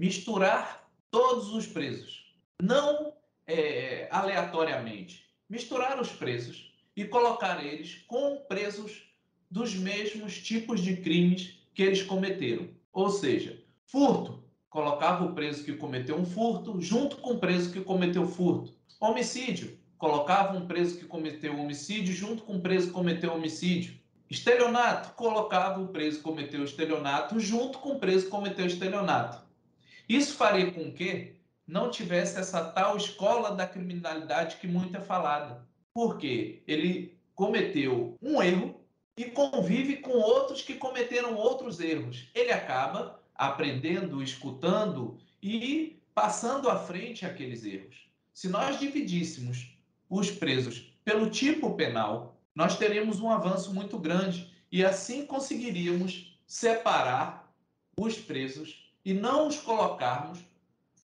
misturar 0.00 0.90
todos 1.10 1.52
os 1.52 1.66
presos, 1.66 2.34
não 2.58 3.12
é, 3.46 4.08
aleatoriamente, 4.10 5.26
misturar 5.46 6.00
os 6.00 6.08
presos 6.08 6.72
e 6.96 7.04
colocar 7.04 7.62
eles 7.62 7.96
com 8.06 8.38
presos 8.48 9.02
dos 9.50 9.74
mesmos 9.74 10.38
tipos 10.38 10.80
de 10.80 10.96
crimes 10.96 11.58
que 11.74 11.82
eles 11.82 12.00
cometeram. 12.00 12.70
Ou 12.94 13.10
seja, 13.10 13.62
furto, 13.84 14.42
colocava 14.70 15.26
o 15.26 15.34
preso 15.34 15.64
que 15.64 15.74
cometeu 15.74 16.16
um 16.16 16.24
furto 16.24 16.80
junto 16.80 17.18
com 17.18 17.32
o 17.32 17.38
preso 17.38 17.70
que 17.70 17.82
cometeu 17.82 18.26
furto. 18.26 18.72
Homicídio, 18.98 19.78
colocava 19.98 20.56
um 20.56 20.66
preso 20.66 20.98
que 20.98 21.04
cometeu 21.04 21.60
homicídio 21.60 22.14
junto 22.14 22.42
com 22.44 22.56
o 22.56 22.60
preso 22.62 22.86
que 22.86 22.94
cometeu 22.94 23.34
homicídio. 23.34 24.00
Estelionato, 24.30 25.12
colocava 25.12 25.78
o 25.78 25.88
preso 25.88 26.16
que 26.18 26.24
cometeu 26.24 26.64
estelionato 26.64 27.38
junto 27.38 27.78
com 27.80 27.90
o 27.90 27.98
preso 27.98 28.24
que 28.24 28.30
cometeu 28.30 28.64
estelionato. 28.64 29.49
Isso 30.10 30.34
faria 30.34 30.72
com 30.72 30.90
que 30.90 31.36
não 31.64 31.88
tivesse 31.88 32.36
essa 32.36 32.64
tal 32.64 32.96
escola 32.96 33.54
da 33.54 33.64
criminalidade 33.64 34.56
que 34.56 34.66
muito 34.66 34.96
é 34.96 35.00
falada. 35.00 35.64
Porque 35.94 36.64
ele 36.66 37.16
cometeu 37.32 38.18
um 38.20 38.42
erro 38.42 38.80
e 39.16 39.26
convive 39.26 39.98
com 39.98 40.10
outros 40.10 40.62
que 40.62 40.74
cometeram 40.74 41.36
outros 41.36 41.78
erros. 41.78 42.28
Ele 42.34 42.50
acaba 42.50 43.22
aprendendo, 43.36 44.20
escutando 44.20 45.16
e 45.40 46.02
passando 46.12 46.68
à 46.68 46.76
frente 46.76 47.24
aqueles 47.24 47.64
erros. 47.64 48.10
Se 48.34 48.48
nós 48.48 48.80
dividíssemos 48.80 49.78
os 50.08 50.28
presos 50.28 50.92
pelo 51.04 51.30
tipo 51.30 51.76
penal, 51.76 52.36
nós 52.52 52.76
teríamos 52.76 53.20
um 53.20 53.30
avanço 53.30 53.72
muito 53.72 53.96
grande 53.96 54.52
e 54.72 54.84
assim 54.84 55.24
conseguiríamos 55.24 56.36
separar 56.48 57.54
os 57.96 58.18
presos 58.18 58.89
e 59.04 59.14
não 59.14 59.48
os 59.48 59.58
colocarmos 59.58 60.38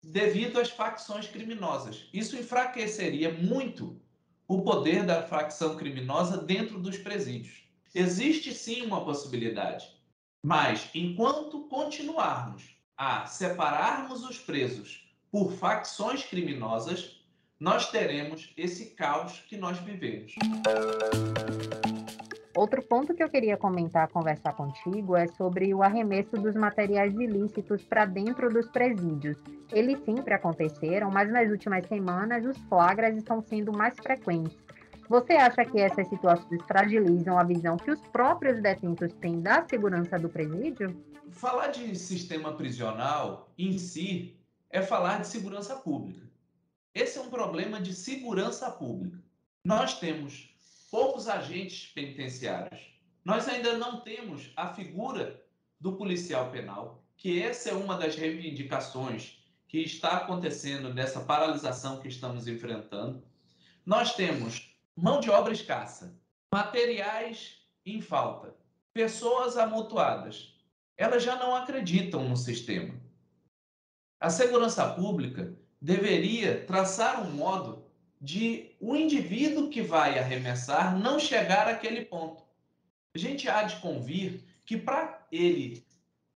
devido 0.02 0.60
às 0.60 0.70
facções 0.70 1.26
criminosas. 1.28 2.08
Isso 2.12 2.36
enfraqueceria 2.36 3.32
muito 3.32 4.00
o 4.48 4.62
poder 4.62 5.04
da 5.04 5.22
facção 5.22 5.76
criminosa 5.76 6.38
dentro 6.38 6.78
dos 6.78 6.98
presídios. 6.98 7.62
Existe 7.94 8.52
sim 8.52 8.82
uma 8.82 9.04
possibilidade, 9.04 9.86
mas 10.42 10.88
enquanto 10.94 11.68
continuarmos 11.68 12.76
a 12.96 13.26
separarmos 13.26 14.24
os 14.24 14.38
presos 14.38 15.08
por 15.30 15.52
facções 15.52 16.24
criminosas, 16.24 17.22
nós 17.58 17.90
teremos 17.90 18.52
esse 18.56 18.90
caos 18.90 19.40
que 19.48 19.56
nós 19.56 19.78
vivemos. 19.78 20.34
Outro 22.54 22.82
ponto 22.82 23.14
que 23.14 23.22
eu 23.22 23.30
queria 23.30 23.56
comentar, 23.56 24.08
conversar 24.08 24.52
contigo, 24.52 25.16
é 25.16 25.26
sobre 25.26 25.72
o 25.72 25.82
arremesso 25.82 26.36
dos 26.36 26.54
materiais 26.54 27.14
ilícitos 27.14 27.82
para 27.82 28.04
dentro 28.04 28.50
dos 28.50 28.68
presídios. 28.68 29.38
Eles 29.72 29.98
sempre 30.04 30.34
aconteceram, 30.34 31.10
mas 31.10 31.32
nas 31.32 31.50
últimas 31.50 31.86
semanas 31.86 32.44
os 32.44 32.58
flagras 32.68 33.16
estão 33.16 33.40
sendo 33.40 33.72
mais 33.72 33.96
frequentes. 33.96 34.54
Você 35.08 35.32
acha 35.32 35.64
que 35.64 35.80
essas 35.80 36.06
situações 36.08 36.62
fragilizam 36.64 37.38
a 37.38 37.42
visão 37.42 37.78
que 37.78 37.90
os 37.90 38.00
próprios 38.08 38.60
detentos 38.60 39.14
têm 39.14 39.40
da 39.40 39.66
segurança 39.66 40.18
do 40.18 40.28
presídio? 40.28 40.94
Falar 41.30 41.68
de 41.68 41.96
sistema 41.96 42.52
prisional 42.52 43.50
em 43.56 43.78
si 43.78 44.36
é 44.68 44.82
falar 44.82 45.20
de 45.20 45.26
segurança 45.26 45.76
pública. 45.76 46.26
Esse 46.94 47.18
é 47.18 47.22
um 47.22 47.30
problema 47.30 47.80
de 47.80 47.94
segurança 47.94 48.70
pública. 48.70 49.18
Nós 49.64 49.98
temos 49.98 50.51
poucos 50.92 51.26
agentes 51.26 51.90
penitenciários. 51.94 52.78
Nós 53.24 53.48
ainda 53.48 53.78
não 53.78 54.02
temos 54.02 54.52
a 54.54 54.74
figura 54.74 55.42
do 55.80 55.96
policial 55.96 56.50
penal, 56.50 57.02
que 57.16 57.42
essa 57.42 57.70
é 57.70 57.72
uma 57.72 57.96
das 57.96 58.14
reivindicações 58.14 59.42
que 59.66 59.78
está 59.78 60.18
acontecendo 60.18 60.92
nessa 60.92 61.20
paralisação 61.20 61.98
que 61.98 62.08
estamos 62.08 62.46
enfrentando. 62.46 63.24
Nós 63.86 64.14
temos 64.14 64.70
mão 64.94 65.18
de 65.18 65.30
obra 65.30 65.54
escassa, 65.54 66.14
materiais 66.52 67.56
em 67.86 68.02
falta, 68.02 68.54
pessoas 68.92 69.56
amontoadas. 69.56 70.54
Elas 70.98 71.22
já 71.22 71.36
não 71.36 71.56
acreditam 71.56 72.28
no 72.28 72.36
sistema. 72.36 72.94
A 74.20 74.28
segurança 74.28 74.92
pública 74.92 75.56
deveria 75.80 76.66
traçar 76.66 77.26
um 77.26 77.30
modo 77.30 77.81
de 78.22 78.76
o 78.80 78.94
indivíduo 78.94 79.68
que 79.68 79.82
vai 79.82 80.16
arremessar 80.16 80.96
não 80.96 81.18
chegar 81.18 81.66
àquele 81.66 82.04
ponto. 82.04 82.44
A 83.12 83.18
gente 83.18 83.48
há 83.48 83.64
de 83.64 83.76
convir 83.76 84.44
que 84.64 84.76
para 84.76 85.26
ele 85.32 85.84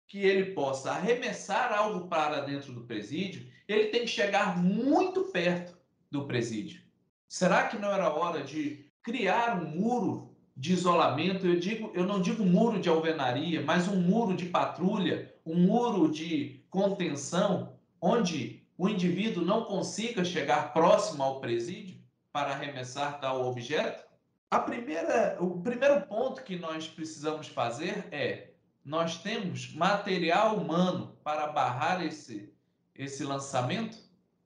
que 0.07 0.19
ele 0.19 0.53
possa 0.53 0.93
arremessar 0.93 1.73
algo 1.73 2.09
para 2.09 2.41
dentro 2.41 2.73
do 2.73 2.83
presídio, 2.83 3.47
ele 3.69 3.87
tem 3.87 4.03
que 4.03 4.09
chegar 4.09 4.57
muito 4.57 5.25
perto 5.25 5.77
do 6.11 6.25
presídio. 6.27 6.81
Será 7.29 7.67
que 7.67 7.77
não 7.77 7.93
era 7.93 8.13
hora 8.13 8.43
de 8.43 8.87
criar 9.03 9.61
um 9.61 9.69
muro 9.69 10.35
de 10.57 10.73
isolamento? 10.73 11.47
Eu 11.47 11.59
digo, 11.59 11.91
eu 11.95 12.07
não 12.07 12.23
digo 12.23 12.45
muro 12.45 12.81
de 12.81 12.89
alvenaria, 12.89 13.61
mas 13.61 13.89
um 13.89 14.01
muro 14.01 14.37
de 14.37 14.47
patrulha, 14.47 15.35
um 15.45 15.57
muro 15.57 16.11
de 16.11 16.65
contenção, 16.71 17.77
onde 18.01 18.64
o 18.77 18.89
indivíduo 18.89 19.45
não 19.45 19.65
consiga 19.65 20.25
chegar 20.25 20.73
próximo 20.73 21.23
ao 21.23 21.41
presídio 21.41 21.97
para 22.33 22.53
arremessar 22.53 23.21
tal 23.21 23.47
objeto? 23.47 24.05
A 24.51 24.59
primeira, 24.59 25.37
o 25.41 25.61
primeiro 25.63 26.01
ponto 26.03 26.43
que 26.43 26.57
nós 26.57 26.87
precisamos 26.87 27.47
fazer 27.49 28.09
é 28.13 28.51
nós 28.85 29.19
temos 29.19 29.73
material 29.73 30.57
humano 30.57 31.17
para 31.25 31.47
barrar 31.47 32.05
esse, 32.05 32.53
esse 32.95 33.25
lançamento? 33.25 33.97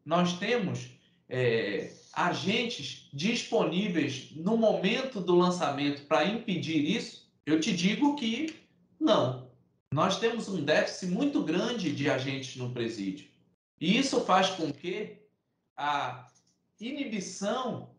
Nós 0.04 0.34
temos 0.34 0.90
é, 1.28 1.92
agentes 2.12 3.08
disponíveis 3.12 4.30
no 4.36 4.56
momento 4.56 5.20
do 5.20 5.34
lançamento 5.34 6.06
para 6.06 6.24
impedir 6.24 6.84
isso? 6.84 7.28
Eu 7.44 7.58
te 7.60 7.74
digo 7.74 8.14
que 8.14 8.60
não. 9.00 9.50
Nós 9.92 10.18
temos 10.18 10.48
um 10.48 10.64
déficit 10.64 11.10
muito 11.10 11.42
grande 11.42 11.92
de 11.92 12.08
agentes 12.10 12.56
no 12.56 12.70
presídio. 12.70 13.26
E 13.80 13.96
isso 13.96 14.20
faz 14.22 14.50
com 14.50 14.72
que 14.72 15.18
a 15.76 16.26
inibição 16.80 17.90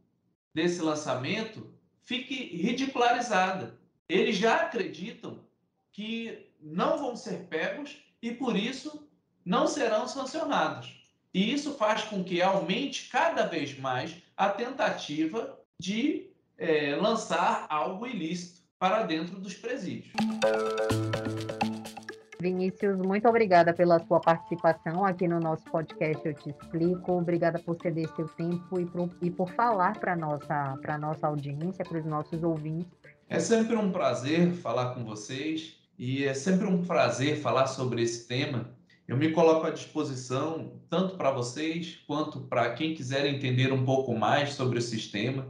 desse 0.54 0.82
lançamento 0.82 1.74
fique 2.02 2.56
ridicularizada. 2.56 3.80
Eles 4.08 4.38
já 4.38 4.62
acreditam 4.62 5.46
que 5.92 6.50
não 6.60 6.98
vão 6.98 7.16
ser 7.16 7.48
pegos 7.48 7.98
e, 8.22 8.32
por 8.32 8.56
isso, 8.56 9.08
não 9.46 9.68
serão 9.68 10.08
sancionados. 10.08 11.00
E 11.34 11.54
isso 11.54 11.76
faz 11.76 12.04
com 12.04 12.24
que 12.24 12.42
aumente 12.42 13.08
cada 13.10 13.46
vez 13.46 13.78
mais 13.78 14.16
a 14.36 14.50
tentativa 14.50 15.58
de 15.80 16.30
é, 16.58 16.96
lançar 16.96 17.66
algo 17.70 18.06
ilícito 18.06 18.62
para 18.78 19.04
dentro 19.04 19.40
dos 19.40 19.54
presídios. 19.54 20.12
Vinícius, 22.42 22.98
muito 22.98 23.28
obrigada 23.28 23.74
pela 23.74 24.00
sua 24.06 24.22
participação 24.22 25.04
aqui 25.04 25.28
no 25.28 25.42
nosso 25.42 25.66
podcast 25.66 26.26
Eu 26.26 26.34
Te 26.34 26.50
Explico. 26.52 27.18
Obrigada 27.18 27.60
por 27.60 27.76
ceder 27.82 28.08
seu 28.16 28.30
tempo 28.30 28.80
e 28.80 28.86
por, 28.86 29.10
e 29.22 29.30
por 29.30 29.50
falar 29.52 30.00
para 30.00 30.14
a 30.14 30.16
nossa, 30.16 30.80
nossa 31.00 31.28
audiência, 31.28 31.84
para 31.84 32.00
os 32.00 32.06
nossos 32.06 32.42
ouvintes. 32.42 32.88
É 33.28 33.40
sempre 33.40 33.76
um 33.76 33.92
prazer 33.92 34.54
falar 34.54 34.94
com 34.94 35.04
vocês 35.04 35.76
e 35.98 36.24
é 36.24 36.34
sempre 36.34 36.66
um 36.66 36.86
prazer 36.86 37.36
falar 37.42 37.68
sobre 37.68 38.02
esse 38.02 38.26
tema. 38.26 38.70
Eu 39.06 39.18
me 39.18 39.32
coloco 39.32 39.68
à 39.68 39.70
disposição 39.70 40.80
tanto 40.90 41.18
para 41.18 41.32
vocês 41.32 42.00
quanto 42.08 42.40
para 42.42 42.74
quem 42.74 42.94
quiser 42.94 43.26
entender 43.26 43.74
um 43.74 43.84
pouco 43.84 44.16
mais 44.16 44.54
sobre 44.54 44.80
o 44.80 44.82
sistema. 44.82 45.46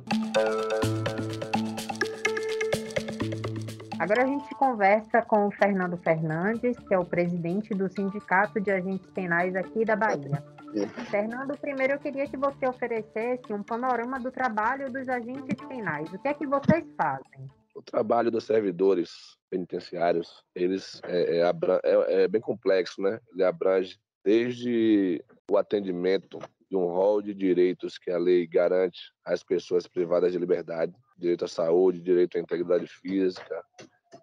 Agora 4.00 4.24
a 4.24 4.26
gente 4.26 4.50
conversa 4.56 5.22
com 5.22 5.48
o 5.48 5.52
Fernando 5.52 5.98
Fernandes, 5.98 6.80
que 6.80 6.94
é 6.94 6.98
o 6.98 7.04
presidente 7.04 7.72
do 7.72 7.90
Sindicato 7.90 8.62
de 8.62 8.72
Agentes 8.72 9.12
Penais 9.12 9.54
aqui 9.58 9.84
da 9.84 9.96
Bahia. 9.98 10.42
Fernando, 11.10 11.58
primeiro 11.58 11.94
eu 11.94 12.00
queria 12.00 12.26
que 12.26 12.38
você 12.38 12.66
oferecesse 12.66 13.52
um 13.52 13.62
panorama 13.62 14.18
do 14.18 14.32
trabalho 14.32 14.90
dos 14.90 15.10
agentes 15.10 15.56
penais. 15.68 16.12
O 16.14 16.20
que 16.20 16.30
é 16.30 16.34
que 16.34 16.48
vocês 16.48 16.86
fazem? 16.96 17.50
O 17.76 17.82
trabalho 17.82 18.32
dos 18.32 18.46
servidores 18.46 19.38
penitenciários, 19.50 20.46
eles 20.56 21.02
é, 21.04 21.40
é, 21.40 21.52
é, 21.84 22.24
é 22.24 22.28
bem 22.28 22.40
complexo, 22.40 23.02
né? 23.02 23.20
Ele 23.34 23.44
abrange 23.44 24.00
desde 24.24 25.22
o 25.52 25.58
atendimento 25.58 26.40
de 26.70 26.78
um 26.78 26.86
rol 26.86 27.22
de 27.22 27.34
direitos 27.34 27.98
que 27.98 28.12
a 28.12 28.18
lei 28.18 28.46
garante 28.46 29.00
às 29.26 29.44
pessoas 29.44 29.88
privadas 29.88 30.32
de 30.32 30.38
liberdade, 30.38 30.94
direito 31.18 31.46
à 31.46 31.48
saúde, 31.48 32.02
direito 32.02 32.38
à 32.38 32.42
integridade 32.42 32.88
física, 32.88 33.64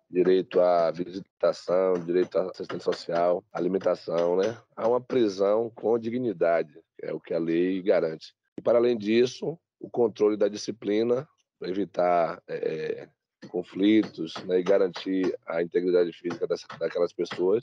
direito 0.08 0.60
à 0.60 0.90
visitação, 0.90 1.94
direito 1.94 2.38
à 2.38 2.50
assistência 2.50 2.92
social, 2.92 3.44
alimentação, 3.52 4.36
né? 4.36 4.56
Há 4.76 4.88
uma 4.88 5.00
prisão 5.00 5.70
com 5.74 5.98
dignidade, 5.98 6.80
é 7.02 7.12
o 7.12 7.20
que 7.20 7.34
a 7.34 7.38
lei 7.38 7.82
garante. 7.82 8.32
E, 8.56 8.62
para 8.62 8.78
além 8.78 8.96
disso, 8.96 9.58
o 9.80 9.90
controle 9.90 10.36
da 10.36 10.48
disciplina, 10.48 11.28
para 11.58 11.68
evitar 11.68 12.42
é, 12.48 13.08
conflitos 13.48 14.34
né, 14.44 14.60
e 14.60 14.62
garantir 14.62 15.36
a 15.46 15.62
integridade 15.62 16.12
física 16.12 16.46
dessa, 16.46 16.66
daquelas 16.78 17.12
pessoas, 17.12 17.62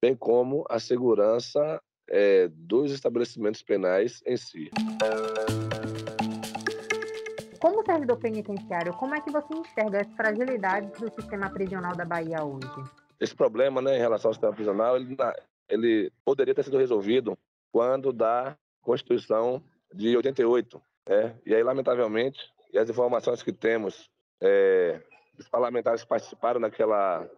bem 0.00 0.16
como 0.16 0.64
a 0.68 0.78
segurança 0.78 1.80
é, 2.12 2.48
dos 2.48 2.92
estabelecimentos 2.92 3.62
penais 3.62 4.22
em 4.26 4.36
si. 4.36 4.70
Como 7.58 7.84
servidor 7.84 8.18
penitenciário, 8.18 8.92
como 8.94 9.14
é 9.14 9.20
que 9.20 9.30
você 9.30 9.54
enxerga 9.54 10.02
as 10.02 10.12
fragilidades 10.14 11.00
do 11.00 11.10
sistema 11.10 11.48
prisional 11.48 11.96
da 11.96 12.04
Bahia 12.04 12.44
hoje? 12.44 12.68
Esse 13.18 13.34
problema, 13.34 13.80
né, 13.80 13.96
em 13.96 14.00
relação 14.00 14.28
ao 14.28 14.34
sistema 14.34 14.52
prisional, 14.52 14.96
ele, 14.96 15.16
ele 15.68 16.12
poderia 16.24 16.54
ter 16.54 16.64
sido 16.64 16.76
resolvido 16.76 17.38
quando 17.70 18.12
da 18.12 18.56
Constituição 18.82 19.62
de 19.94 20.14
88. 20.16 20.82
Né? 21.08 21.34
E 21.46 21.54
aí, 21.54 21.62
lamentavelmente, 21.62 22.40
e 22.72 22.78
as 22.78 22.90
informações 22.90 23.42
que 23.42 23.52
temos, 23.52 24.10
é, 24.40 25.00
os 25.38 25.48
parlamentares 25.48 26.02
que 26.02 26.08
participaram 26.08 26.60
daquela 26.60 27.28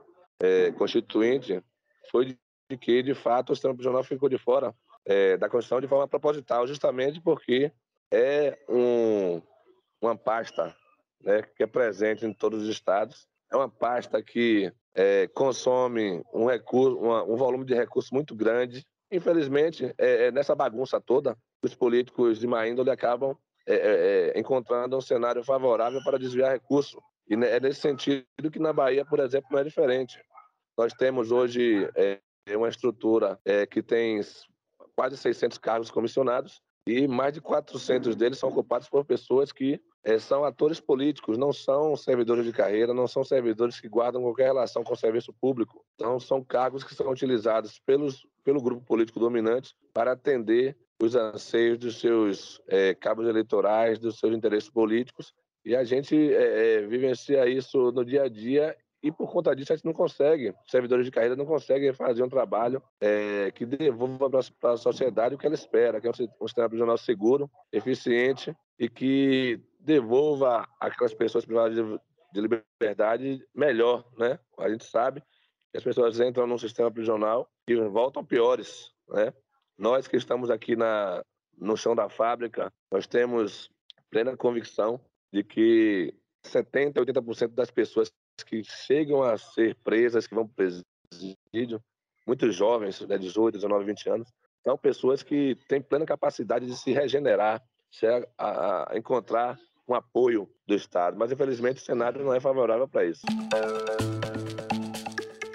é, 0.40 0.72
Constituinte, 0.72 1.62
foi 2.10 2.36
de 2.68 2.76
que, 2.76 3.02
de 3.02 3.14
fato, 3.14 3.52
o 3.52 3.54
sistema 3.54 3.75
prisional 3.75 4.02
ficou 4.02 4.28
de 4.28 4.38
fora 4.38 4.75
é, 5.04 5.37
da 5.37 5.49
Constituição 5.49 5.80
de 5.80 5.88
forma 5.88 6.09
proposital, 6.09 6.66
justamente 6.66 7.21
porque 7.21 7.71
é 8.11 8.59
um, 8.68 9.42
uma 10.00 10.16
pasta 10.16 10.75
né, 11.23 11.42
que 11.42 11.62
é 11.62 11.66
presente 11.66 12.25
em 12.25 12.33
todos 12.33 12.62
os 12.62 12.68
estados, 12.68 13.26
é 13.52 13.56
uma 13.56 13.68
pasta 13.68 14.23
que 14.23 14.73
é, 14.94 15.26
consome 15.28 16.23
um, 16.33 16.47
recurso, 16.47 16.99
uma, 16.99 17.23
um 17.25 17.37
volume 17.37 17.64
de 17.64 17.75
recursos 17.75 18.11
muito 18.11 18.35
grande. 18.35 18.85
Infelizmente, 19.11 19.94
é, 19.99 20.26
é 20.26 20.33
nessa 20.33 20.54
bagunça 20.54 21.00
toda, 21.00 21.37
os 21.62 21.75
políticos 21.75 22.38
de 22.38 22.47
má 22.47 22.66
índole 22.66 22.90
acabam 22.90 23.37
é, 23.66 24.33
é, 24.35 24.38
encontrando 24.38 24.97
um 24.97 25.00
cenário 25.00 25.42
favorável 25.42 26.02
para 26.02 26.18
desviar 26.18 26.52
recursos. 26.52 27.00
E 27.28 27.35
é 27.35 27.59
nesse 27.59 27.81
sentido 27.81 28.50
que 28.53 28.59
na 28.59 28.72
Bahia, 28.72 29.05
por 29.05 29.18
exemplo, 29.20 29.48
não 29.50 29.59
é 29.59 29.64
diferente. 29.64 30.20
Nós 30.77 30.92
temos 30.92 31.31
hoje 31.31 31.88
é 32.46 32.57
uma 32.57 32.68
estrutura 32.68 33.38
é, 33.44 33.66
que 33.66 33.83
tem 33.83 34.20
quase 34.94 35.16
600 35.16 35.59
cargos 35.59 35.90
comissionados 35.90 36.62
e 36.87 37.09
mais 37.09 37.33
de 37.33 37.40
400 37.40 38.14
deles 38.14 38.38
são 38.38 38.50
ocupados 38.50 38.88
por 38.88 39.04
pessoas 39.04 39.50
que 39.50 39.80
é, 40.04 40.18
são 40.18 40.44
atores 40.44 40.80
políticos, 40.80 41.38
não 41.38 41.50
são 41.50 41.96
servidores 41.96 42.44
de 42.44 42.52
carreira, 42.52 42.92
não 42.92 43.09
são 43.09 43.24
servidores 43.24 43.80
que 43.80 43.88
guardam 43.88 44.22
qualquer 44.22 44.44
relação 44.44 44.85
com 44.85 44.92
o 44.92 44.96
serviço 44.96 45.33
público. 45.33 45.83
Então, 45.94 46.20
são 46.20 46.44
cargos 46.44 46.85
que 46.85 46.94
são 46.94 47.11
utilizados 47.11 47.80
pelos, 47.87 48.26
pelo 48.44 48.61
grupo 48.61 48.85
político 48.85 49.18
dominante 49.18 49.74
para 49.94 50.12
atender 50.12 50.76
os 51.02 51.14
anseios 51.14 51.78
dos 51.78 51.98
seus 52.00 52.61
é, 52.68 52.94
cabos 52.94 53.26
eleitorais, 53.26 53.98
dos 53.98 54.18
seus 54.18 54.35
interesses 54.35 54.68
políticos. 54.68 55.33
E 55.64 55.74
a 55.74 55.85
gente 55.85 56.14
é, 56.14 56.74
é 56.74 56.87
vivencia 56.87 57.48
isso 57.48 57.90
no 57.92 58.04
dia 58.04 58.24
a 58.24 58.28
dia 58.28 58.76
e 59.04 59.12
por 59.12 59.30
conta 59.30 59.54
disso 59.54 59.70
a 59.70 59.76
gente 59.76 59.84
não 59.84 59.92
consegue, 59.92 60.54
servidores 60.66 61.04
de 61.04 61.12
carreira 61.12 61.36
não 61.36 61.44
conseguem 61.44 61.92
fazer 61.92 62.22
um 62.22 62.28
trabalho 62.28 62.82
é, 62.98 63.50
que 63.50 63.66
devolva 63.66 64.30
para 64.58 64.72
a 64.72 64.76
sociedade 64.78 65.34
o 65.34 65.38
que 65.38 65.44
ela 65.44 65.54
espera, 65.54 66.00
que 66.00 66.06
é 66.06 66.10
um 66.10 66.46
sistema 66.48 66.70
prisional 66.70 66.96
seguro, 66.96 67.50
eficiente 67.70 68.56
e 68.78 68.88
que 68.88 69.60
devolva 69.78 70.66
aquelas 70.80 71.12
pessoas 71.12 71.44
privadas 71.44 71.76
de, 71.76 72.00
de 72.32 72.40
liberdade 72.40 73.46
melhor, 73.54 74.10
né? 74.16 74.38
A 74.58 74.70
gente 74.70 74.86
sabe 74.86 75.22
que 75.70 75.76
as 75.76 75.84
pessoas 75.84 76.18
entram 76.18 76.46
num 76.46 76.56
sistema 76.56 76.90
prisional 76.90 77.46
e 77.68 77.76
voltam 77.76 78.24
piores, 78.24 78.90
né? 79.10 79.34
Nós 79.76 80.08
que 80.08 80.16
estamos 80.16 80.48
aqui 80.48 80.76
na, 80.76 81.22
no 81.58 81.76
chão 81.76 81.94
da 81.94 82.08
fábrica, 82.08 82.72
nós 82.90 83.06
temos 83.06 83.70
plena 84.08 84.34
convicção 84.34 84.98
de 85.30 85.44
que 85.44 86.14
70, 86.42 87.04
80% 87.04 87.48
das 87.48 87.70
pessoas 87.70 88.10
que 88.42 88.64
chegam 88.64 89.23
a 89.23 89.37
ser 89.37 89.77
presas, 89.85 90.27
que 90.27 90.35
vão 90.35 90.49
para 90.49 90.66
o 90.66 90.83
presídio, 91.09 91.83
muitos 92.27 92.55
jovens, 92.55 93.01
né, 93.03 93.18
18, 93.18 93.55
19, 93.55 93.85
20 93.85 94.09
anos, 94.11 94.33
são 94.62 94.79
pessoas 94.79 95.23
que 95.23 95.57
têm 95.68 95.81
plena 95.81 96.07
capacidade 96.07 96.66
de 96.66 96.77
se 96.77 96.92
regenerar, 96.92 97.62
se 97.90 98.07
a, 98.07 98.25
a, 98.38 98.97
encontrar 98.97 99.59
um 99.87 99.94
apoio 99.94 100.49
do 100.66 100.75
Estado. 100.75 101.16
Mas, 101.18 101.31
infelizmente, 101.31 101.83
o 101.83 101.85
cenário 101.85 102.25
não 102.25 102.33
é 102.33 102.40
favorável 102.40 102.88
para 102.88 103.05
isso. 103.05 103.23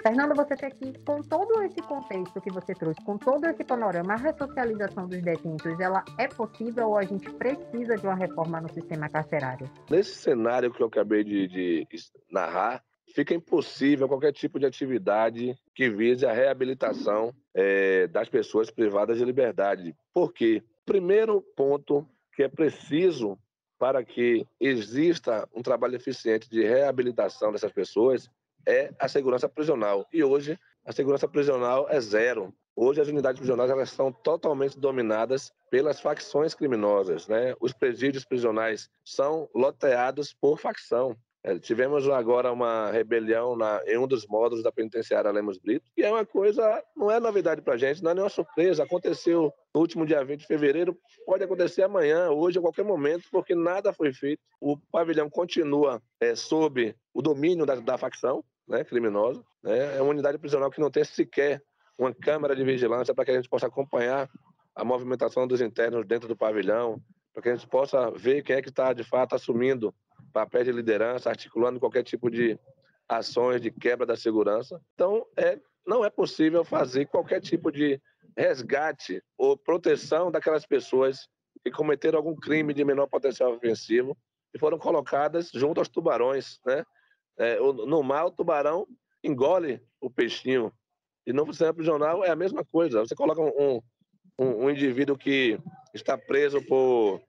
Fernando, 0.02 0.34
você 0.34 0.56
tem 0.56 0.68
aqui, 0.68 0.98
com 1.04 1.20
todo 1.22 1.62
esse 1.62 1.82
contexto 1.82 2.40
que 2.40 2.50
você 2.50 2.74
trouxe, 2.74 3.04
com 3.04 3.18
todo 3.18 3.44
esse 3.46 3.62
panorama, 3.62 4.14
a 4.14 4.16
ressocialização 4.16 5.06
dos 5.06 5.20
detentos, 5.20 5.78
ela 5.78 6.02
é 6.18 6.26
possível 6.26 6.88
ou 6.88 6.96
a 6.96 7.02
gente 7.02 7.30
precisa 7.34 7.96
de 7.96 8.06
uma 8.06 8.14
reforma 8.14 8.60
no 8.60 8.68
sistema 8.70 9.10
carcerário? 9.10 9.70
Nesse 9.90 10.14
cenário 10.14 10.72
que 10.72 10.82
eu 10.82 10.86
acabei 10.86 11.22
de, 11.22 11.46
de 11.48 11.86
narrar, 12.30 12.82
fica 13.14 13.34
impossível 13.34 14.08
qualquer 14.08 14.32
tipo 14.32 14.58
de 14.58 14.64
atividade 14.64 15.54
que 15.74 15.90
vise 15.90 16.24
a 16.24 16.32
reabilitação 16.32 17.34
é, 17.54 18.06
das 18.06 18.28
pessoas 18.28 18.70
privadas 18.70 19.18
de 19.18 19.24
liberdade. 19.24 19.94
Por 20.14 20.32
quê? 20.32 20.62
Primeiro 20.86 21.42
ponto 21.54 22.08
que 22.34 22.42
é 22.42 22.48
preciso 22.48 23.38
para 23.78 24.02
que 24.04 24.46
exista 24.58 25.48
um 25.54 25.62
trabalho 25.62 25.96
eficiente 25.96 26.48
de 26.48 26.62
reabilitação 26.62 27.52
dessas 27.52 27.72
pessoas 27.72 28.30
é 28.66 28.92
a 28.98 29.08
segurança 29.08 29.48
prisional. 29.48 30.06
E 30.12 30.22
hoje 30.22 30.58
a 30.84 30.92
segurança 30.92 31.28
prisional 31.28 31.86
é 31.88 32.00
zero. 32.00 32.54
Hoje 32.74 33.00
as 33.00 33.08
unidades 33.08 33.38
prisionais 33.38 33.70
elas 33.70 33.90
são 33.90 34.10
totalmente 34.10 34.78
dominadas 34.78 35.52
pelas 35.70 36.00
facções 36.00 36.54
criminosas, 36.54 37.28
né? 37.28 37.54
Os 37.60 37.72
presídios 37.72 38.24
prisionais 38.24 38.88
são 39.04 39.48
loteados 39.54 40.32
por 40.32 40.58
facção. 40.58 41.16
É, 41.42 41.58
tivemos 41.58 42.06
agora 42.08 42.52
uma 42.52 42.90
rebelião 42.90 43.56
na, 43.56 43.80
em 43.86 43.96
um 43.96 44.06
dos 44.06 44.26
módulos 44.26 44.62
da 44.62 44.70
penitenciária 44.70 45.30
Lemos 45.30 45.56
Brito, 45.56 45.90
e 45.96 46.02
é 46.02 46.10
uma 46.10 46.24
coisa, 46.26 46.84
não 46.94 47.10
é 47.10 47.18
novidade 47.18 47.62
para 47.62 47.74
a 47.74 47.76
gente, 47.78 48.02
não 48.02 48.10
é 48.10 48.14
nenhuma 48.14 48.28
surpresa. 48.28 48.82
Aconteceu 48.82 49.50
no 49.74 49.80
último 49.80 50.04
dia 50.04 50.22
20 50.22 50.40
de 50.40 50.46
fevereiro, 50.46 50.96
pode 51.24 51.42
acontecer 51.42 51.82
amanhã, 51.82 52.30
hoje, 52.30 52.58
a 52.58 52.60
qualquer 52.60 52.84
momento, 52.84 53.24
porque 53.30 53.54
nada 53.54 53.92
foi 53.92 54.12
feito. 54.12 54.40
O 54.60 54.76
pavilhão 54.92 55.30
continua 55.30 56.02
é, 56.20 56.34
sob 56.34 56.94
o 57.14 57.22
domínio 57.22 57.64
da, 57.64 57.76
da 57.76 57.96
facção 57.96 58.44
né, 58.68 58.84
criminosa. 58.84 59.42
Né? 59.62 59.96
É 59.96 60.02
uma 60.02 60.10
unidade 60.10 60.36
prisional 60.36 60.70
que 60.70 60.80
não 60.80 60.90
tem 60.90 61.04
sequer 61.04 61.62
uma 61.98 62.14
câmera 62.14 62.54
de 62.54 62.64
vigilância 62.64 63.14
para 63.14 63.24
que 63.24 63.30
a 63.30 63.34
gente 63.34 63.48
possa 63.48 63.66
acompanhar 63.66 64.28
a 64.74 64.84
movimentação 64.84 65.46
dos 65.46 65.60
internos 65.60 66.06
dentro 66.06 66.28
do 66.28 66.36
pavilhão, 66.36 67.00
para 67.32 67.42
que 67.42 67.48
a 67.48 67.54
gente 67.54 67.66
possa 67.66 68.10
ver 68.10 68.42
quem 68.42 68.56
é 68.56 68.62
que 68.62 68.68
está, 68.68 68.92
de 68.92 69.04
fato, 69.04 69.34
assumindo 69.34 69.94
papel 70.32 70.64
de 70.64 70.72
liderança, 70.72 71.28
articulando 71.28 71.80
qualquer 71.80 72.02
tipo 72.02 72.30
de 72.30 72.58
ações 73.08 73.60
de 73.60 73.70
quebra 73.70 74.06
da 74.06 74.16
segurança. 74.16 74.80
Então, 74.94 75.26
é, 75.36 75.58
não 75.86 76.04
é 76.04 76.10
possível 76.10 76.64
fazer 76.64 77.06
qualquer 77.06 77.40
tipo 77.40 77.70
de 77.72 78.00
resgate 78.36 79.22
ou 79.36 79.56
proteção 79.56 80.30
daquelas 80.30 80.64
pessoas 80.64 81.28
que 81.64 81.70
cometeram 81.70 82.18
algum 82.18 82.34
crime 82.34 82.72
de 82.72 82.84
menor 82.84 83.06
potencial 83.06 83.52
ofensivo 83.54 84.16
e 84.54 84.58
foram 84.58 84.78
colocadas 84.78 85.50
junto 85.52 85.78
aos 85.78 85.88
tubarões, 85.88 86.58
né? 86.64 86.84
É, 87.38 87.58
no 87.58 88.02
mar, 88.02 88.26
o 88.26 88.30
tubarão 88.30 88.86
engole 89.24 89.82
o 90.00 90.10
peixinho. 90.10 90.72
E 91.26 91.32
no 91.32 91.46
sistema 91.46 91.74
prisional 91.74 92.24
é 92.24 92.30
a 92.30 92.36
mesma 92.36 92.64
coisa. 92.64 93.00
Você 93.00 93.14
coloca 93.14 93.40
um, 93.40 93.80
um, 94.38 94.64
um 94.64 94.70
indivíduo 94.70 95.16
que 95.16 95.58
está 95.94 96.18
preso 96.18 96.62
por 96.66 97.20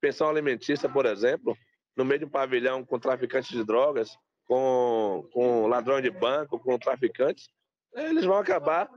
pensão 0.00 0.28
alimentícia, 0.28 0.88
por 0.88 1.06
exemplo, 1.06 1.56
no 1.96 2.04
meio 2.04 2.20
de 2.20 2.24
um 2.26 2.30
pavilhão 2.30 2.84
com 2.84 2.98
traficantes 2.98 3.50
de 3.50 3.64
drogas, 3.64 4.16
com, 4.46 5.26
com 5.32 5.66
ladrão 5.66 6.00
de 6.00 6.10
banco, 6.10 6.58
com 6.58 6.78
traficantes, 6.78 7.48
eles 7.94 8.24
vão 8.24 8.36
acabar 8.36 8.88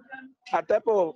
até, 0.52 0.80
por, 0.80 1.16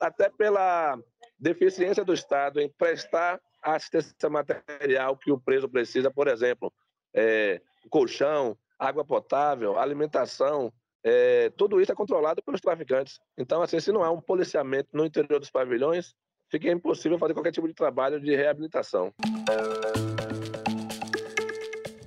até 0.00 0.28
pela 0.28 0.98
deficiência 1.38 2.04
do 2.04 2.12
Estado 2.12 2.60
em 2.60 2.68
prestar 2.68 3.40
a 3.62 3.74
assistência 3.76 4.28
material 4.28 5.16
que 5.16 5.30
o 5.30 5.38
preso 5.38 5.68
precisa, 5.68 6.10
por 6.10 6.28
exemplo, 6.28 6.72
é, 7.14 7.60
colchão, 7.88 8.56
água 8.78 9.04
potável, 9.04 9.78
alimentação, 9.78 10.72
é, 11.04 11.50
tudo 11.50 11.80
isso 11.80 11.92
é 11.92 11.94
controlado 11.94 12.42
pelos 12.42 12.60
traficantes. 12.60 13.18
Então, 13.36 13.62
assim, 13.62 13.80
se 13.80 13.92
não 13.92 14.02
há 14.02 14.10
um 14.10 14.20
policiamento 14.20 14.90
no 14.92 15.04
interior 15.04 15.38
dos 15.38 15.50
pavilhões, 15.50 16.14
fica 16.50 16.70
impossível 16.70 17.18
fazer 17.18 17.34
qualquer 17.34 17.52
tipo 17.52 17.68
de 17.68 17.74
trabalho 17.74 18.20
de 18.20 18.34
reabilitação. 18.34 19.12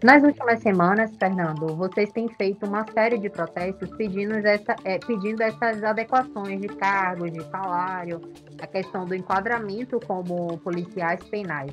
Nas 0.03 0.21
últimas 0.21 0.59
semanas, 0.59 1.15
Fernando, 1.17 1.77
vocês 1.77 2.11
têm 2.11 2.27
feito 2.27 2.65
uma 2.65 2.85
série 2.91 3.17
de 3.17 3.29
protestos 3.29 3.89
pedindo, 3.95 4.33
essa, 4.33 4.75
é, 4.83 4.99
pedindo 4.99 5.41
essas 5.41 5.81
adequações 5.81 6.59
de 6.59 6.67
cargos, 6.67 7.31
de 7.31 7.41
salário, 7.45 8.19
a 8.61 8.67
questão 8.67 9.05
do 9.05 9.15
enquadramento 9.15 10.01
como 10.05 10.57
policiais 10.57 11.23
penais. 11.29 11.71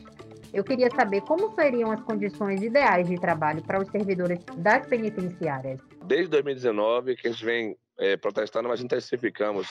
Eu 0.55 0.63
queria 0.63 0.89
saber 0.95 1.23
como 1.23 1.53
seriam 1.57 1.91
as 1.91 2.01
condições 2.05 2.63
ideais 2.63 3.09
de 3.09 3.17
trabalho 3.17 3.65
para 3.65 3.83
os 3.83 3.89
servidores 3.91 4.39
das 4.57 4.87
penitenciárias. 4.87 5.81
Desde 6.05 6.29
2019, 6.29 7.17
que 7.17 7.27
a 7.27 7.33
gente 7.33 7.45
vem 7.45 7.77
é, 7.99 8.17
protestando, 8.17 8.69
mas 8.69 8.81
intensificamos 8.81 9.67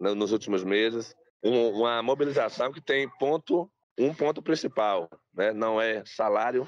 nos 0.00 0.32
últimos 0.32 0.64
meses 0.64 1.14
um, 1.44 1.80
uma 1.80 2.02
mobilização 2.02 2.72
que 2.72 2.80
tem 2.80 3.06
ponto 3.18 3.70
um 3.98 4.14
ponto 4.14 4.40
principal, 4.40 5.10
né? 5.34 5.52
não 5.52 5.78
é 5.80 6.04
salário, 6.06 6.66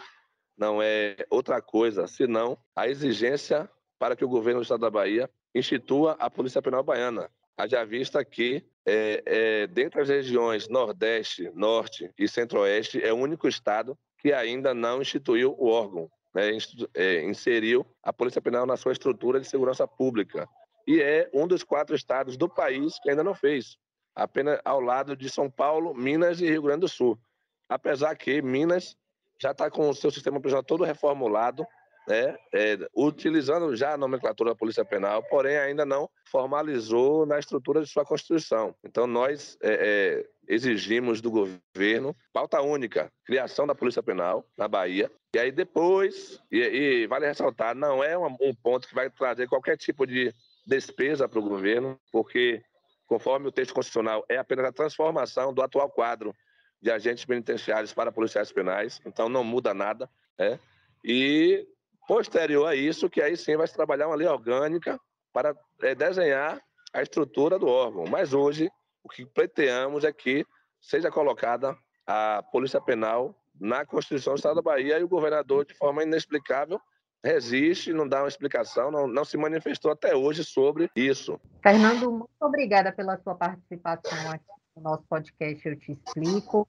não 0.61 0.83
é 0.83 1.17
outra 1.31 1.63
coisa, 1.63 2.07
senão 2.07 2.59
a 2.77 2.87
exigência 2.87 3.69
para 3.99 4.15
que 4.15 4.25
o 4.25 4.29
governo 4.29 4.61
do 4.61 4.63
Estado 4.63 4.83
da 4.83 4.91
Bahia 4.91 5.29
institua 5.55 6.13
a 6.21 6.29
Polícia 6.29 6.61
Penal 6.61 6.83
Baiana. 6.83 7.31
Haja 7.57 7.83
vista 7.83 8.23
que, 8.23 8.63
é, 8.85 9.23
é, 9.25 9.67
dentre 9.67 10.03
as 10.03 10.09
regiões 10.11 10.69
Nordeste, 10.69 11.51
Norte 11.55 12.11
e 12.19 12.29
Centro-Oeste, 12.29 13.03
é 13.03 13.11
o 13.11 13.17
único 13.17 13.49
Estado 13.49 13.99
que 14.19 14.35
ainda 14.35 14.75
não 14.75 15.01
instituiu 15.01 15.57
o 15.59 15.69
órgão, 15.69 16.11
né, 16.35 16.51
é, 16.95 17.25
inseriu 17.25 17.87
a 18.03 18.13
Polícia 18.13 18.43
Penal 18.43 18.67
na 18.67 18.77
sua 18.77 18.93
estrutura 18.93 19.41
de 19.41 19.49
segurança 19.49 19.89
pública. 19.89 20.47
E 20.87 21.01
é 21.01 21.31
um 21.33 21.47
dos 21.47 21.63
quatro 21.63 21.97
estados 21.97 22.37
do 22.37 22.49
país 22.51 22.99
que 23.03 23.09
ainda 23.09 23.25
não 23.25 23.35
fez, 23.35 23.79
apenas 24.15 24.61
ao 24.63 24.81
lado 24.81 25.17
de 25.17 25.31
São 25.31 25.51
Paulo, 25.51 25.95
Minas 25.95 26.39
e 26.41 26.51
Rio 26.51 26.63
Grande 26.63 26.81
do 26.81 26.89
Sul. 26.89 27.19
Apesar 27.67 28.15
que 28.15 28.43
Minas 28.43 28.97
já 29.41 29.53
está 29.53 29.71
com 29.71 29.89
o 29.89 29.95
seu 29.95 30.11
sistema 30.11 30.41
prisional 30.41 30.63
todo 30.63 30.85
reformulado, 30.85 31.67
né, 32.07 32.37
é, 32.53 32.79
utilizando 32.95 33.75
já 33.77 33.95
a 33.95 33.97
nomenclatura 33.97 34.51
da 34.51 34.57
Polícia 34.57 34.85
Penal, 34.85 35.23
porém 35.25 35.57
ainda 35.57 35.85
não 35.85 36.09
formalizou 36.31 37.25
na 37.25 37.39
estrutura 37.39 37.83
de 37.83 37.89
sua 37.89 38.05
Constituição. 38.05 38.75
Então, 38.85 39.07
nós 39.07 39.57
é, 39.63 39.73
é, 39.73 40.27
exigimos 40.49 41.21
do 41.21 41.31
governo 41.31 42.17
pauta 42.33 42.61
única, 42.61 43.13
criação 43.25 43.67
da 43.67 43.75
Polícia 43.75 44.03
Penal 44.03 44.45
na 44.59 44.67
Bahia, 44.67 45.11
e 45.35 45.39
aí 45.39 45.53
depois, 45.53 46.43
e, 46.51 46.59
e 46.59 47.07
vale 47.07 47.27
ressaltar, 47.27 47.75
não 47.75 48.03
é 48.03 48.19
um, 48.19 48.37
um 48.41 48.55
ponto 48.55 48.89
que 48.89 48.95
vai 48.95 49.09
trazer 49.09 49.49
qualquer 49.49 49.77
tipo 49.77 50.07
de 50.07 50.35
despesa 50.67 51.29
para 51.29 51.39
o 51.39 51.49
governo, 51.49 51.99
porque, 52.11 52.63
conforme 53.07 53.47
o 53.47 53.53
texto 53.53 53.75
constitucional, 53.75 54.25
é 54.29 54.37
apenas 54.37 54.65
a 54.65 54.73
transformação 54.73 55.55
do 55.55 55.63
atual 55.63 55.89
quadro 55.91 56.35
de 56.81 56.91
agentes 56.91 57.25
penitenciários 57.25 57.93
para 57.93 58.13
policiais 58.13 58.51
penais, 58.51 59.01
então 59.05 59.29
não 59.29 59.45
muda 59.45 59.75
nada. 59.75 60.09
Né? 60.39 60.59
E 61.05 61.67
posterior 62.07 62.67
a 62.67 62.75
isso, 62.75 63.11
que 63.11 63.23
aí 63.23 63.37
sim 63.37 63.57
vai 63.57 63.67
se 63.67 63.75
trabalhar 63.75 64.09
uma 64.09 64.17
lei 64.17 64.27
orgânica 64.27 64.99
para 65.33 65.55
é, 65.83 65.95
desenhar 65.95 66.61
a 66.93 67.03
estrutura 67.03 67.59
do 67.59 67.69
órgão. 67.69 68.05
Mas 68.07 68.33
hoje, 68.33 68.71
o 69.05 69.09
que 69.09 69.25
pleiteamos 69.25 70.05
é 70.05 70.13
que 70.13 70.45
seja 70.81 71.11
colocada 71.11 71.77
a 72.07 72.43
Polícia 72.51 72.81
Penal 72.81 73.35
na 73.61 73.85
Constituição 73.85 74.35
do 74.35 74.39
Estado 74.39 74.57
da 74.57 74.63
Bahia 74.63 74.99
e 74.99 75.05
o 75.05 75.09
governador, 75.09 75.65
de 75.65 75.75
forma 75.75 76.03
inexplicável, 76.03 76.81
resiste, 77.23 77.93
não 77.93 78.09
dá 78.09 78.23
uma 78.23 78.29
explicação, 78.29 78.91
não, 78.91 79.07
não 79.07 79.25
se 79.25 79.37
manifestou 79.37 79.93
até 79.93 80.17
hoje 80.17 80.43
sobre 80.43 80.91
isso. 80.97 81.39
Fernando, 81.63 82.11
muito 82.11 82.31
obrigada 82.41 82.91
pela 82.91 83.19
sua 83.19 83.35
participação 83.35 84.31
aqui 84.31 84.60
no 84.81 84.91
nosso 84.91 85.05
podcast 85.09 85.69
Eu 85.69 85.77
Te 85.77 85.93
Explico. 85.93 86.67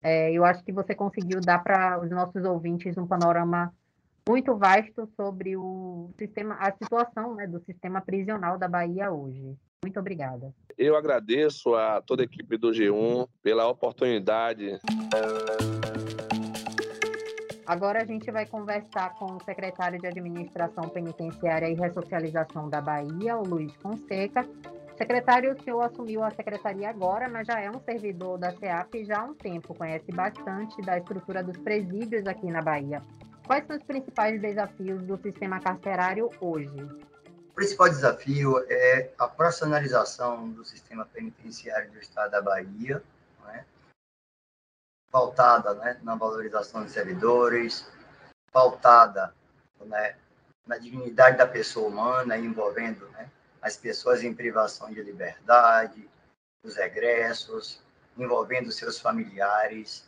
É, 0.00 0.32
eu 0.32 0.44
acho 0.44 0.64
que 0.64 0.72
você 0.72 0.94
conseguiu 0.94 1.40
dar 1.40 1.58
para 1.58 2.00
os 2.00 2.08
nossos 2.10 2.44
ouvintes 2.44 2.96
um 2.96 3.06
panorama 3.06 3.74
muito 4.26 4.56
vasto 4.56 5.08
sobre 5.16 5.56
o 5.56 6.10
sistema, 6.16 6.54
a 6.54 6.72
situação 6.72 7.34
né, 7.34 7.46
do 7.46 7.60
sistema 7.60 8.00
prisional 8.00 8.56
da 8.56 8.68
Bahia 8.68 9.10
hoje. 9.10 9.56
Muito 9.82 9.98
obrigada. 9.98 10.54
Eu 10.76 10.96
agradeço 10.96 11.74
a 11.74 12.00
toda 12.00 12.22
a 12.22 12.24
equipe 12.24 12.56
do 12.56 12.70
G1 12.70 13.28
pela 13.42 13.66
oportunidade. 13.66 14.78
Agora 17.66 18.02
a 18.02 18.04
gente 18.04 18.30
vai 18.30 18.46
conversar 18.46 19.14
com 19.14 19.36
o 19.36 19.44
secretário 19.44 19.98
de 19.98 20.06
Administração 20.06 20.88
Penitenciária 20.88 21.68
e 21.68 21.74
Ressocialização 21.74 22.68
da 22.68 22.80
Bahia, 22.80 23.36
o 23.36 23.46
Luiz 23.46 23.74
Fonseca, 23.76 24.46
Secretário, 24.98 25.52
o 25.52 25.62
senhor 25.62 25.80
assumiu 25.80 26.24
a 26.24 26.30
secretaria 26.32 26.90
agora, 26.90 27.28
mas 27.28 27.46
já 27.46 27.60
é 27.60 27.70
um 27.70 27.80
servidor 27.80 28.36
da 28.36 28.50
CEAP 28.50 29.04
já 29.04 29.20
há 29.20 29.24
um 29.24 29.34
tempo, 29.34 29.72
conhece 29.72 30.10
bastante 30.10 30.82
da 30.82 30.98
estrutura 30.98 31.40
dos 31.40 31.56
presídios 31.56 32.26
aqui 32.26 32.50
na 32.50 32.60
Bahia. 32.60 33.00
Quais 33.46 33.64
são 33.64 33.76
os 33.76 33.82
principais 33.84 34.40
desafios 34.40 35.00
do 35.04 35.16
sistema 35.16 35.60
carcerário 35.60 36.28
hoje? 36.40 36.82
O 37.48 37.54
principal 37.54 37.88
desafio 37.88 38.58
é 38.68 39.10
a 39.16 39.28
profissionalização 39.28 40.50
do 40.50 40.64
sistema 40.64 41.06
penitenciário 41.06 41.92
do 41.92 41.98
Estado 42.00 42.32
da 42.32 42.42
Bahia, 42.42 43.00
né? 43.44 43.64
pautada 45.12 45.74
né, 45.74 45.96
na 46.02 46.16
valorização 46.16 46.82
dos 46.82 46.92
servidores, 46.92 47.86
pautada 48.52 49.32
né, 49.86 50.16
na 50.66 50.76
dignidade 50.76 51.38
da 51.38 51.46
pessoa 51.46 51.88
humana, 51.88 52.36
envolvendo 52.36 53.08
né, 53.10 53.30
as 53.60 53.76
pessoas 53.76 54.22
em 54.22 54.34
privação 54.34 54.92
de 54.92 55.02
liberdade, 55.02 56.08
os 56.64 56.76
regressos, 56.76 57.82
envolvendo 58.16 58.72
seus 58.72 58.98
familiares. 58.98 60.06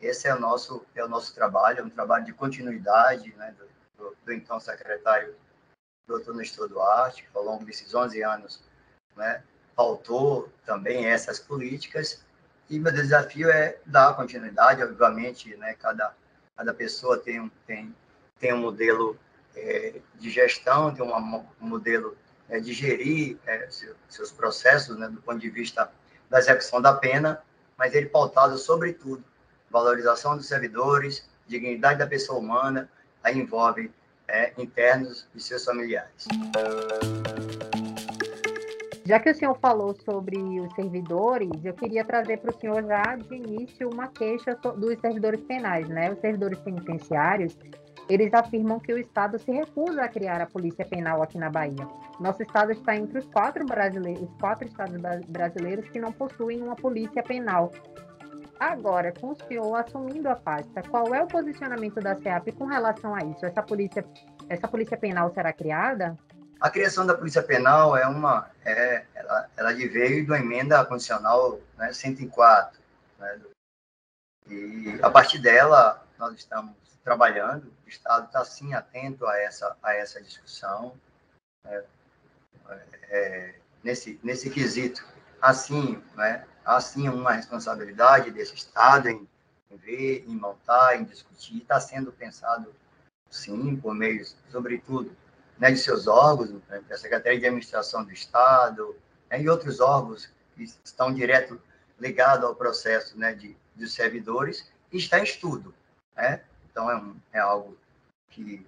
Esse 0.00 0.28
é 0.28 0.34
o 0.34 0.40
nosso 0.40 0.84
é 0.94 1.04
o 1.04 1.08
nosso 1.08 1.34
trabalho, 1.34 1.80
é 1.80 1.84
um 1.84 1.90
trabalho 1.90 2.24
de 2.24 2.32
continuidade 2.32 3.32
né, 3.36 3.54
do, 3.58 3.66
do, 3.96 4.16
do 4.24 4.32
então 4.32 4.58
secretário 4.58 5.34
Dr. 6.06 6.34
Nestor 6.34 6.68
Duarte, 6.68 7.22
que 7.22 7.36
ao 7.36 7.44
longo 7.44 7.64
desses 7.64 7.94
11 7.94 8.22
anos 8.22 8.60
né, 9.16 9.42
pautou 9.76 10.48
também 10.66 11.06
essas 11.06 11.38
políticas. 11.38 12.24
E 12.68 12.78
meu 12.78 12.92
desafio 12.92 13.50
é 13.50 13.78
dar 13.86 14.14
continuidade, 14.14 14.82
obviamente, 14.82 15.54
né, 15.56 15.74
cada, 15.74 16.14
cada 16.56 16.74
pessoa 16.74 17.18
tem 17.18 17.50
tem, 17.66 17.94
tem 18.38 18.52
um 18.52 18.60
modelo 18.60 19.16
é, 19.54 20.00
de 20.16 20.30
gestão, 20.30 20.92
tem 20.92 21.04
um 21.04 21.46
modelo 21.60 22.16
é, 22.52 22.60
de 22.60 22.74
gerir 22.74 23.38
é, 23.46 23.66
seus 24.08 24.30
processos, 24.30 24.98
né, 24.98 25.08
do 25.08 25.22
ponto 25.22 25.38
de 25.38 25.48
vista 25.48 25.90
da 26.28 26.38
execução 26.38 26.82
da 26.82 26.92
pena, 26.92 27.40
mas 27.78 27.94
ele 27.94 28.06
pautado, 28.06 28.58
sobretudo, 28.58 29.24
valorização 29.70 30.36
dos 30.36 30.46
servidores, 30.46 31.26
dignidade 31.46 31.98
da 31.98 32.06
pessoa 32.06 32.38
humana, 32.38 32.90
aí 33.24 33.38
envolve 33.38 33.90
é, 34.28 34.52
internos 34.58 35.26
e 35.34 35.40
seus 35.40 35.64
familiares. 35.64 36.28
Já 39.06 39.18
que 39.18 39.30
o 39.30 39.34
senhor 39.34 39.58
falou 39.58 39.96
sobre 40.04 40.38
os 40.60 40.74
servidores, 40.74 41.50
eu 41.64 41.72
queria 41.72 42.04
trazer 42.04 42.36
para 42.36 42.54
o 42.54 42.60
senhor 42.60 42.84
já 42.84 43.16
de 43.16 43.34
início 43.34 43.88
uma 43.88 44.08
queixa 44.08 44.54
dos 44.54 45.00
servidores 45.00 45.40
penais, 45.40 45.88
né? 45.88 46.12
Os 46.12 46.20
servidores 46.20 46.58
penitenciários, 46.60 47.56
eles 48.12 48.34
afirmam 48.34 48.78
que 48.78 48.92
o 48.92 48.98
Estado 48.98 49.38
se 49.38 49.50
recusa 49.50 50.02
a 50.02 50.08
criar 50.08 50.40
a 50.40 50.46
polícia 50.46 50.84
penal 50.84 51.22
aqui 51.22 51.38
na 51.38 51.48
Bahia. 51.48 51.88
Nosso 52.20 52.42
estado 52.42 52.70
está 52.70 52.94
entre 52.94 53.18
os 53.18 53.26
quatro 53.26 53.64
brasileiros, 53.64 54.22
os 54.22 54.36
quatro 54.38 54.68
estados 54.68 55.00
brasileiros 55.28 55.88
que 55.88 55.98
não 55.98 56.12
possuem 56.12 56.60
uma 56.60 56.76
polícia 56.76 57.22
penal. 57.22 57.72
Agora, 58.60 59.12
com 59.18 59.30
o 59.30 59.36
senhor 59.48 59.74
assumindo 59.74 60.28
a 60.28 60.36
pasta, 60.36 60.82
qual 60.82 61.14
é 61.14 61.22
o 61.22 61.26
posicionamento 61.26 62.00
da 62.00 62.14
SEAP 62.16 62.52
com 62.52 62.66
relação 62.66 63.14
a 63.14 63.20
isso? 63.24 63.46
Essa 63.46 63.62
polícia, 63.62 64.04
essa 64.48 64.68
polícia 64.68 64.96
penal 64.96 65.32
será 65.32 65.52
criada? 65.52 66.16
A 66.60 66.70
criação 66.70 67.06
da 67.06 67.14
polícia 67.14 67.42
penal 67.42 67.96
é 67.96 68.06
uma, 68.06 68.50
é, 68.64 69.04
ela, 69.14 69.48
ela 69.56 69.72
veio 69.72 70.26
da 70.26 70.38
emenda 70.38 70.84
condicional 70.84 71.58
né, 71.78 71.92
104, 71.92 72.78
né, 73.18 73.40
e 74.48 74.98
a 75.02 75.10
partir 75.10 75.38
dela 75.38 76.04
nós 76.18 76.34
estamos 76.34 76.74
trabalhando, 77.04 77.72
o 77.84 77.88
Estado 77.88 78.26
está 78.26 78.44
sim 78.44 78.74
atento 78.74 79.26
a 79.26 79.36
essa, 79.38 79.76
a 79.82 79.94
essa 79.94 80.22
discussão, 80.22 80.94
né? 81.64 81.84
é, 83.08 83.54
nesse, 83.82 84.18
nesse 84.22 84.50
quesito. 84.50 85.04
Assim, 85.40 86.00
né? 86.14 86.46
assim 86.64 87.08
uma 87.08 87.32
responsabilidade 87.32 88.30
desse 88.30 88.54
Estado 88.54 89.08
em, 89.08 89.28
ver, 89.70 90.24
em 90.26 90.36
montar, 90.36 90.96
em 90.96 91.04
discutir, 91.04 91.58
está 91.58 91.80
sendo 91.80 92.12
pensado 92.12 92.72
sim, 93.28 93.76
por 93.76 93.94
meio, 93.94 94.24
sobretudo, 94.50 95.16
né, 95.58 95.70
de 95.70 95.78
seus 95.78 96.06
órgãos, 96.06 96.50
né, 96.68 96.82
da 96.88 96.98
Secretaria 96.98 97.40
de 97.40 97.46
Administração 97.46 98.04
do 98.04 98.12
Estado, 98.12 98.94
né, 99.30 99.40
e 99.40 99.48
outros 99.48 99.80
órgãos 99.80 100.30
que 100.54 100.64
estão 100.84 101.12
direto 101.12 101.60
ligados 101.98 102.44
ao 102.44 102.54
processo 102.54 103.18
né, 103.18 103.34
de, 103.34 103.56
dos 103.74 103.94
servidores, 103.94 104.70
está 104.92 105.18
em 105.18 105.24
estudo. 105.24 105.74
Né? 106.14 106.42
Então, 106.72 106.90
é, 106.90 106.96
um, 106.96 107.16
é 107.32 107.38
algo 107.38 107.78
que 108.30 108.66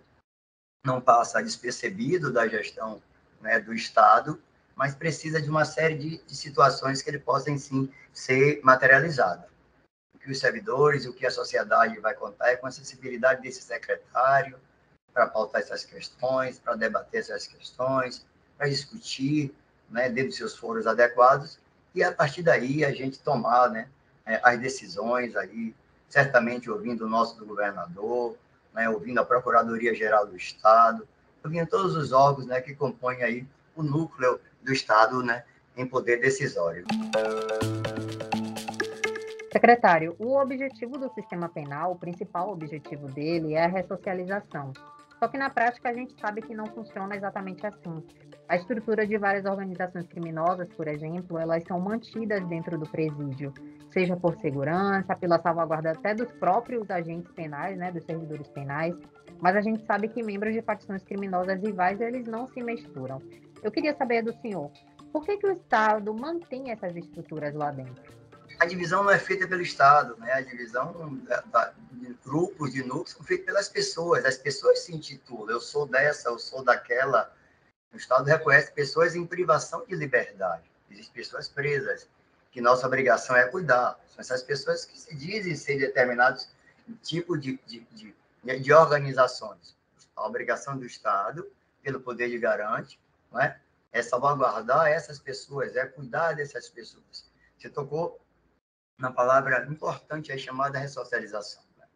não 0.85 1.01
passa 1.01 1.43
despercebido 1.43 2.33
da 2.33 2.47
gestão 2.47 3.03
né, 3.41 3.59
do 3.59 3.75
Estado, 3.75 4.41
mas 4.77 4.95
precisa 4.95 5.41
de 5.41 5.49
uma 5.49 5.65
série 5.65 5.97
de, 5.97 6.19
de 6.19 6.37
situações 6.37 7.03
que 7.03 7.11
ele 7.11 7.19
possam, 7.19 7.57
sim, 7.59 7.91
ser 8.13 8.61
materializado. 8.63 9.45
O 10.15 10.19
que 10.19 10.31
os 10.31 10.39
servidores, 10.39 11.07
o 11.07 11.13
que 11.13 11.27
a 11.27 11.31
sociedade 11.31 11.99
vai 12.01 12.15
contar 12.15 12.51
é 12.51 12.57
com 12.57 12.67
a 12.67 12.71
sensibilidade 12.71 13.43
desse 13.43 13.63
secretário 13.63 14.59
para 15.13 15.27
pautar 15.27 15.63
essas 15.63 15.85
questões, 15.85 16.59
para 16.59 16.75
debater 16.75 17.21
essas 17.21 17.47
questões, 17.47 18.27
para 18.57 18.69
discutir 18.69 19.55
né, 19.89 20.09
dentro 20.09 20.31
dos 20.31 20.37
seus 20.37 20.57
foros 20.57 20.87
adequados 20.87 21.59
e, 21.95 22.03
a 22.03 22.13
partir 22.13 22.43
daí, 22.43 22.85
a 22.85 22.93
gente 22.93 23.21
tomar 23.21 23.71
né, 23.71 23.89
é, 24.27 24.41
as 24.43 24.59
decisões 24.59 25.37
aí, 25.37 25.75
certamente 26.09 26.71
ouvindo 26.71 27.05
o 27.05 27.09
nosso 27.09 27.39
do 27.39 27.47
governador, 27.47 28.37
né, 28.73 28.89
ouvindo 28.89 29.19
a 29.19 29.25
Procuradoria-Geral 29.25 30.27
do 30.27 30.37
Estado, 30.37 31.07
ouvindo 31.45 31.69
todos 31.69 31.97
os 31.97 32.13
órgãos 32.13 32.47
né, 32.47 32.61
que 32.61 32.75
compõem 32.75 33.23
aí 33.23 33.47
o 33.77 33.83
núcleo 33.83 34.41
do 34.63 34.73
Estado 34.73 35.23
né, 35.23 35.45
em 35.77 35.87
poder 35.87 36.21
decisório. 36.21 36.85
Secretário, 39.53 40.17
o 40.19 40.37
objetivo 40.37 40.99
do 40.99 41.13
sistema 41.15 41.49
penal, 41.49 41.93
o 41.93 41.97
principal 41.97 42.51
objetivo 42.51 43.07
dele 43.09 43.55
é 43.55 43.65
a 43.65 43.69
ressocialização. 43.69 44.73
Só 45.19 45.29
que 45.29 45.39
na 45.39 45.51
prática 45.51 45.89
a 45.89 45.95
gente 45.95 46.15
sabe 46.21 46.43
que 46.43 46.55
não 46.55 46.67
funciona 46.67 47.17
exatamente 47.17 47.67
assim. 47.67 48.05
A 48.49 48.57
estrutura 48.57 49.07
de 49.07 49.17
várias 49.17 49.45
organizações 49.47 50.07
criminosas, 50.07 50.69
por 50.75 50.87
exemplo, 50.87 51.39
elas 51.39 51.65
são 51.65 51.81
mantidas 51.81 52.47
dentro 52.47 52.79
do 52.79 52.89
presídio, 52.89 53.53
seja 53.91 54.17
por 54.17 54.37
segurança, 54.37 55.17
pela 55.17 55.41
salvaguarda 55.41 55.93
até 55.93 56.15
dos 56.15 56.31
próprios 56.33 56.91
agentes 56.91 57.31
penais, 57.33 57.79
né, 57.79 57.91
dos 57.91 58.05
servidores 58.05 58.49
penais, 58.49 58.95
mas 59.41 59.57
a 59.57 59.61
gente 59.61 59.85
sabe 59.87 60.09
que 60.09 60.23
membros 60.23 60.53
de 60.53 60.63
facções 60.63 61.03
criminosas 61.05 61.61
rivais, 61.61 62.01
eles 62.01 62.27
não 62.27 62.47
se 62.47 62.63
misturam. 62.63 63.21
Eu 63.63 63.71
queria 63.71 63.95
saber 63.95 64.23
do 64.23 64.33
senhor, 64.41 64.71
por 65.13 65.25
que, 65.25 65.37
que 65.37 65.47
o 65.47 65.53
Estado 65.53 66.13
mantém 66.13 66.71
essas 66.71 66.95
estruturas 66.97 67.55
lá 67.55 67.71
dentro? 67.71 68.03
A 68.59 68.67
divisão 68.67 69.03
não 69.03 69.11
é 69.11 69.19
feita 69.19 69.47
pelo 69.47 69.63
Estado, 69.63 70.17
né? 70.19 70.33
A 70.33 70.41
divisão 70.41 71.21
de 71.93 72.15
grupos, 72.25 72.73
de 72.73 72.83
núcleos, 72.83 73.11
são 73.11 73.23
feitas 73.23 73.47
pelas 73.47 73.69
pessoas. 73.69 74.25
As 74.25 74.37
pessoas 74.37 74.81
se 74.81 74.95
intitulam, 74.95 75.51
eu 75.51 75.61
sou 75.61 75.87
dessa, 75.87 76.29
eu 76.29 76.39
sou 76.39 76.63
daquela. 76.63 77.35
O 77.93 77.97
Estado 77.97 78.25
reconhece 78.25 78.73
pessoas 78.73 79.15
em 79.15 79.27
privação 79.27 79.85
de 79.87 79.95
liberdade. 79.95 80.65
Existem 80.91 81.15
pessoas 81.15 81.49
presas, 81.49 82.09
que 82.51 82.61
nossa 82.61 82.87
obrigação 82.87 83.37
é 83.37 83.47
cuidar. 83.49 83.99
São 84.09 84.21
essas 84.21 84.43
pessoas 84.43 84.85
que 84.85 84.99
se 84.99 85.15
dizem 85.15 85.55
ser 85.57 85.79
determinados 85.79 86.49
tipo 87.03 87.37
de, 87.37 87.59
de, 87.67 87.81
de, 87.93 88.15
de 88.61 88.73
organizações. 88.73 89.75
A 90.15 90.27
obrigação 90.27 90.77
do 90.77 90.85
Estado, 90.85 91.47
pelo 91.83 92.01
poder 92.01 92.29
de 92.29 92.39
garante, 92.39 92.99
não 93.33 93.41
é? 93.41 93.59
é 93.93 94.03
salvaguardar 94.03 94.89
essas 94.89 95.19
pessoas, 95.19 95.77
é 95.77 95.87
cuidar 95.87 96.35
dessas 96.35 96.69
pessoas. 96.69 97.25
Você 97.57 97.69
tocou 97.69 98.21
na 98.99 99.13
palavra 99.13 99.67
importante 99.71 100.33
aí 100.33 100.39
chamada 100.39 100.79
ressocialização. 100.79 101.63
Né? 101.77 101.87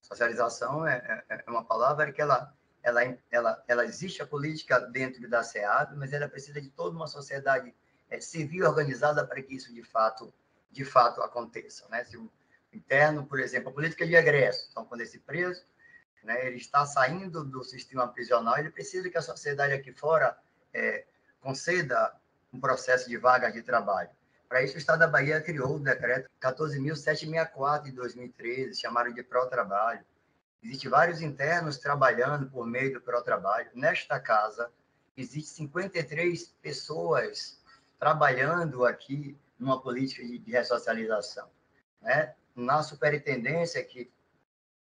Socialização 0.00 0.86
é, 0.86 1.24
é, 1.28 1.44
é, 1.46 1.50
uma 1.50 1.64
palavra 1.64 2.12
que 2.12 2.20
ela, 2.20 2.54
ela, 2.82 3.02
ela, 3.30 3.64
ela 3.66 3.84
existe 3.84 4.22
a 4.22 4.26
política 4.26 4.80
dentro 4.80 5.28
da 5.28 5.42
SEAB, 5.42 5.96
mas 5.96 6.12
ela 6.12 6.28
precisa 6.28 6.60
de 6.60 6.70
toda 6.70 6.96
uma 6.96 7.06
sociedade 7.06 7.74
é, 8.08 8.20
civil 8.20 8.66
organizada 8.66 9.26
para 9.26 9.42
que 9.42 9.54
isso 9.54 9.72
de 9.74 9.82
fato, 9.82 10.32
de 10.70 10.84
fato 10.84 11.22
aconteça. 11.22 11.88
Né? 11.88 12.04
Se 12.04 12.16
o 12.16 12.30
interno, 12.72 13.26
por 13.26 13.40
exemplo, 13.40 13.70
a 13.70 13.72
política 13.72 14.06
de 14.06 14.14
egresso, 14.14 14.68
então 14.70 14.84
quando 14.84 15.00
esse 15.00 15.18
preso 15.18 15.64
né, 16.22 16.46
ele 16.46 16.56
está 16.56 16.84
saindo 16.84 17.44
do 17.44 17.62
sistema 17.62 18.08
prisional, 18.08 18.58
ele 18.58 18.70
precisa 18.70 19.08
que 19.08 19.16
a 19.16 19.22
sociedade 19.22 19.72
aqui 19.72 19.92
fora 19.92 20.36
é, 20.74 21.06
conceda 21.40 22.14
um 22.52 22.60
processo 22.60 23.08
de 23.08 23.16
vaga 23.16 23.50
de 23.50 23.62
trabalho. 23.62 24.10
Para 24.48 24.62
isso, 24.62 24.76
o 24.76 24.78
Estado 24.78 25.00
da 25.00 25.08
Bahia 25.08 25.40
criou 25.40 25.76
o 25.76 25.78
decreto 25.80 26.30
14.764 26.40 27.84
de 27.84 27.92
2013, 27.92 28.80
chamaram 28.80 29.12
de 29.12 29.22
pró-trabalho. 29.22 30.04
Existem 30.62 30.90
vários 30.90 31.20
internos 31.20 31.78
trabalhando 31.78 32.48
por 32.50 32.66
meio 32.66 32.92
do 32.92 33.00
pró-trabalho. 33.00 33.68
Nesta 33.74 34.20
casa, 34.20 34.70
existem 35.16 35.66
53 35.66 36.54
pessoas 36.62 37.60
trabalhando 37.98 38.84
aqui 38.84 39.36
numa 39.58 39.80
política 39.80 40.24
de, 40.24 40.38
de 40.38 40.50
ressocialização. 40.52 41.48
Né? 42.00 42.34
Na 42.54 42.82
superintendência, 42.82 43.82
que 43.82 44.10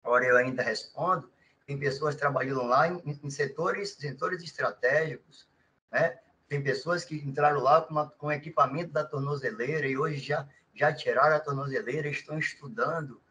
agora 0.03 0.25
eu 0.25 0.37
ainda 0.37 0.61
respondo, 0.61 1.31
tem 1.65 1.79
pessoas 1.79 2.15
trabalhando 2.15 2.63
lá 2.63 2.87
em, 2.87 3.19
em 3.23 3.29
setores, 3.29 3.93
setores 3.93 4.43
estratégicos, 4.43 5.47
né? 5.91 6.19
Tem 6.47 6.61
pessoas 6.61 7.03
que 7.03 7.15
entraram 7.15 7.59
lá 7.59 7.81
com, 7.81 7.91
uma, 7.91 8.09
com 8.09 8.31
equipamento 8.31 8.91
da 8.91 9.03
tornozeleira 9.03 9.87
e 9.87 9.97
hoje 9.97 10.19
já, 10.19 10.47
já 10.73 10.93
tiraram 10.93 11.35
a 11.35 11.39
tornozeleira 11.39 12.07
estão 12.07 12.37
estudando. 12.37 13.21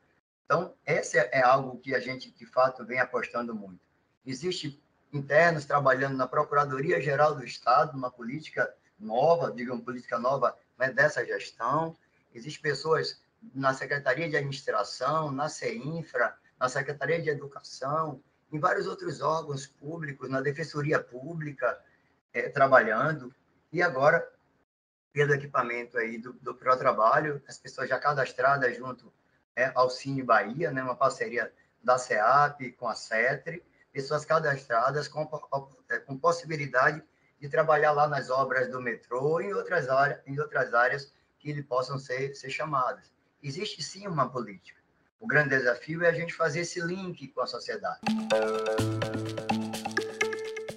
Então, 0.45 0.75
esse 0.85 1.19
é 1.19 1.43
algo 1.43 1.79
que 1.79 1.95
a 1.95 2.01
gente, 2.01 2.31
de 2.31 2.47
fato, 2.47 2.85
vem 2.85 3.01
apostando 3.01 3.55
muito. 3.55 3.81
Existe 4.27 4.83
internos 5.13 5.65
trabalhando 5.65 6.17
na 6.17 6.27
Procuradoria-Geral 6.27 7.37
do 7.37 7.45
Estado, 7.45 7.97
uma 7.97 8.11
política 8.11 8.75
nova, 8.99 9.53
digamos, 9.53 9.85
política 9.85 10.19
nova 10.19 10.57
né, 10.79 10.91
dessa 10.91 11.25
gestão. 11.25 11.97
Existem 12.35 12.63
pessoas 12.63 13.23
na 13.55 13.73
Secretaria 13.73 14.29
de 14.29 14.37
Administração, 14.37 15.31
na 15.31 15.49
CEINFRA, 15.49 16.37
na 16.59 16.69
Secretaria 16.69 17.21
de 17.21 17.31
Educação, 17.31 18.21
em 18.53 18.59
vários 18.59 18.87
outros 18.87 19.21
órgãos 19.21 19.67
públicos, 19.67 20.29
na 20.29 20.41
Defensoria 20.41 21.01
Pública, 21.01 21.79
é, 22.35 22.49
trabalhando, 22.51 23.33
e 23.73 23.81
agora, 23.81 24.29
pelo 25.13 25.33
equipamento 25.33 25.97
aí 25.97 26.19
do, 26.19 26.33
do 26.35 26.55
Pro 26.55 26.77
Trabalho, 26.77 27.41
as 27.49 27.57
pessoas 27.57 27.89
já 27.89 27.99
cadastradas 27.99 28.77
junto 28.77 29.13
é, 29.57 29.71
ao 29.75 29.89
Cine 29.89 30.23
Bahia, 30.23 30.71
né, 30.71 30.83
uma 30.83 30.97
parceria 30.97 31.53
da 31.83 31.97
CEAP 31.97 32.73
com 32.73 32.89
a 32.89 32.95
CETRE, 32.95 33.65
pessoas 33.93 34.25
cadastradas 34.25 35.07
com, 35.07 35.25
com 35.27 36.19
possibilidade 36.19 37.03
de 37.41 37.49
trabalhar 37.49 37.93
lá 37.93 38.09
nas 38.09 38.31
obras 38.31 38.69
do 38.71 38.81
metrô 38.81 39.41
e 39.41 39.47
em 39.47 39.53
outras 39.53 39.89
áreas, 39.89 40.21
em 40.27 40.39
outras 40.41 40.75
áreas 40.75 41.13
que 41.39 41.51
ele 41.51 41.63
possam 41.63 41.99
ser, 41.99 42.35
ser 42.35 42.51
chamadas. 42.51 43.13
Existe 43.43 43.83
sim 43.83 44.09
uma 44.09 44.29
política. 44.29 44.81
O 45.21 45.27
grande 45.27 45.51
desafio 45.51 46.03
é 46.03 46.09
a 46.09 46.13
gente 46.13 46.35
fazer 46.35 46.61
esse 46.61 46.81
link 46.81 47.29
com 47.29 47.43
a 47.43 47.47
sociedade. 47.47 48.01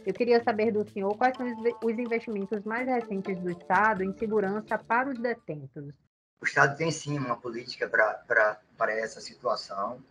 Eu 0.08 0.13
queria 0.13 0.41
saber 0.41 0.72
do 0.72 0.89
senhor 0.89 1.17
quais 1.17 1.36
são 1.36 1.46
os 1.84 2.00
investimentos 2.00 2.63
mais 2.63 2.88
recentes 2.88 3.38
do 3.39 3.52
Estado 3.52 4.06
em 4.06 4.17
segurança 4.17 4.78
para 4.78 5.10
os 5.10 5.20
detentos. 5.20 5.93
O 6.39 6.46
Estado 6.46 6.78
tem 6.78 6.89
sim 6.89 7.17
uma 7.20 7.36
política 7.36 7.89
para 7.89 8.93
essa 8.93 9.20
situação, 9.20 10.02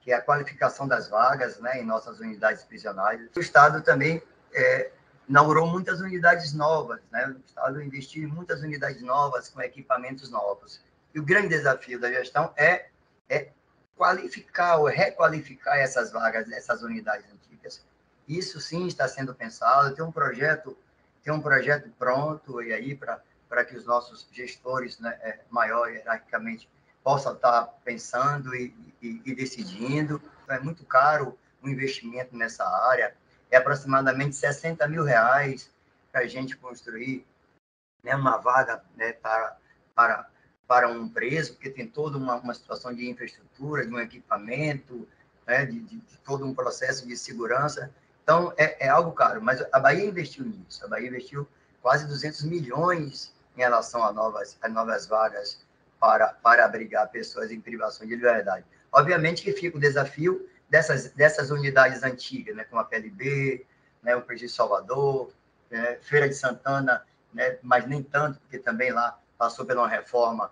que 0.00 0.10
é 0.10 0.16
a 0.16 0.20
qualificação 0.20 0.88
das 0.88 1.08
vagas 1.08 1.60
né, 1.60 1.80
em 1.80 1.84
nossas 1.86 2.18
unidades 2.18 2.64
prisionais. 2.64 3.20
O 3.36 3.38
Estado 3.38 3.84
também 3.84 4.20
é, 4.52 4.90
inaugurou 5.28 5.68
muitas 5.68 6.00
unidades 6.00 6.52
novas, 6.52 7.00
né? 7.12 7.28
o 7.28 7.40
Estado 7.46 7.80
investiu 7.80 8.24
em 8.24 8.32
muitas 8.32 8.62
unidades 8.62 9.00
novas, 9.00 9.48
com 9.48 9.62
equipamentos 9.62 10.28
novos. 10.28 10.82
E 11.14 11.20
o 11.20 11.24
grande 11.24 11.50
desafio 11.50 12.00
da 12.00 12.10
gestão 12.10 12.52
é, 12.56 12.88
é 13.28 13.50
qualificar 13.94 14.78
ou 14.78 14.86
requalificar 14.86 15.78
essas 15.78 16.10
vagas, 16.10 16.50
essas 16.50 16.82
unidades 16.82 17.30
antigas, 17.32 17.86
isso 18.28 18.60
sim 18.60 18.86
está 18.86 19.06
sendo 19.06 19.34
pensado, 19.34 19.94
tem 19.94 20.04
um 20.04 20.12
projeto, 20.12 20.76
tem 21.22 21.32
um 21.32 21.40
projeto 21.40 21.88
pronto 21.98 22.62
e 22.62 22.72
aí 22.72 22.94
para 22.94 23.64
que 23.64 23.76
os 23.76 23.84
nossos 23.84 24.28
gestores 24.32 24.98
né, 24.98 25.16
é, 25.22 25.40
maior 25.50 25.88
hierarquicamente 25.88 26.68
possam 27.02 27.34
estar 27.34 27.66
pensando 27.84 28.54
e, 28.54 28.74
e, 29.00 29.22
e 29.24 29.34
decidindo. 29.34 30.20
É 30.48 30.58
muito 30.58 30.84
caro 30.84 31.38
o 31.62 31.68
investimento 31.68 32.36
nessa 32.36 32.64
área, 32.64 33.14
é 33.50 33.56
aproximadamente 33.56 34.36
60 34.36 34.86
mil 34.88 35.04
reais 35.04 35.70
para 36.10 36.22
a 36.22 36.26
gente 36.26 36.56
construir 36.56 37.26
né, 38.02 38.14
uma 38.14 38.36
vaga 38.38 38.82
né, 38.96 39.12
para, 39.12 39.56
para, 39.94 40.28
para 40.66 40.88
um 40.88 41.08
preso, 41.08 41.54
porque 41.54 41.70
tem 41.70 41.86
toda 41.86 42.16
uma, 42.16 42.36
uma 42.36 42.54
situação 42.54 42.94
de 42.94 43.08
infraestrutura, 43.08 43.86
de 43.86 43.92
um 43.92 43.98
equipamento, 43.98 45.06
né, 45.46 45.66
de, 45.66 45.80
de, 45.80 45.96
de 45.98 46.18
todo 46.18 46.44
um 46.44 46.54
processo 46.54 47.06
de 47.06 47.16
segurança. 47.16 47.92
Então, 48.26 48.52
é, 48.56 48.86
é, 48.86 48.88
algo 48.88 49.12
caro, 49.12 49.40
mas 49.40 49.64
a 49.70 49.78
Bahia 49.78 50.04
investiu 50.04 50.44
nisso. 50.44 50.84
A 50.84 50.88
Bahia 50.88 51.06
investiu 51.06 51.46
quase 51.80 52.08
200 52.08 52.42
milhões 52.42 53.32
em 53.56 53.60
relação 53.60 54.04
a 54.04 54.12
novas, 54.12 54.58
a 54.60 54.68
novas 54.68 55.06
vagas 55.06 55.64
para, 56.00 56.32
para 56.32 56.64
abrigar 56.64 57.08
pessoas 57.08 57.52
em 57.52 57.60
privação 57.60 58.04
de 58.04 58.16
liberdade. 58.16 58.64
Obviamente 58.90 59.44
que 59.44 59.52
fica 59.52 59.76
o 59.76 59.80
desafio 59.80 60.50
dessas, 60.68 61.12
dessas 61.12 61.52
unidades 61.52 62.02
antigas, 62.02 62.56
né, 62.56 62.64
como 62.64 62.80
a 62.80 62.84
PLB, 62.84 63.64
né, 64.02 64.16
o 64.16 64.22
Presídio 64.22 64.56
Salvador, 64.56 65.32
né, 65.70 65.96
Feira 66.02 66.28
de 66.28 66.34
Santana, 66.34 67.06
né, 67.32 67.58
mas 67.62 67.86
nem 67.86 68.02
tanto, 68.02 68.40
porque 68.40 68.58
também 68.58 68.90
lá 68.90 69.20
passou 69.38 69.64
por 69.64 69.76
uma 69.76 69.86
reforma 69.86 70.50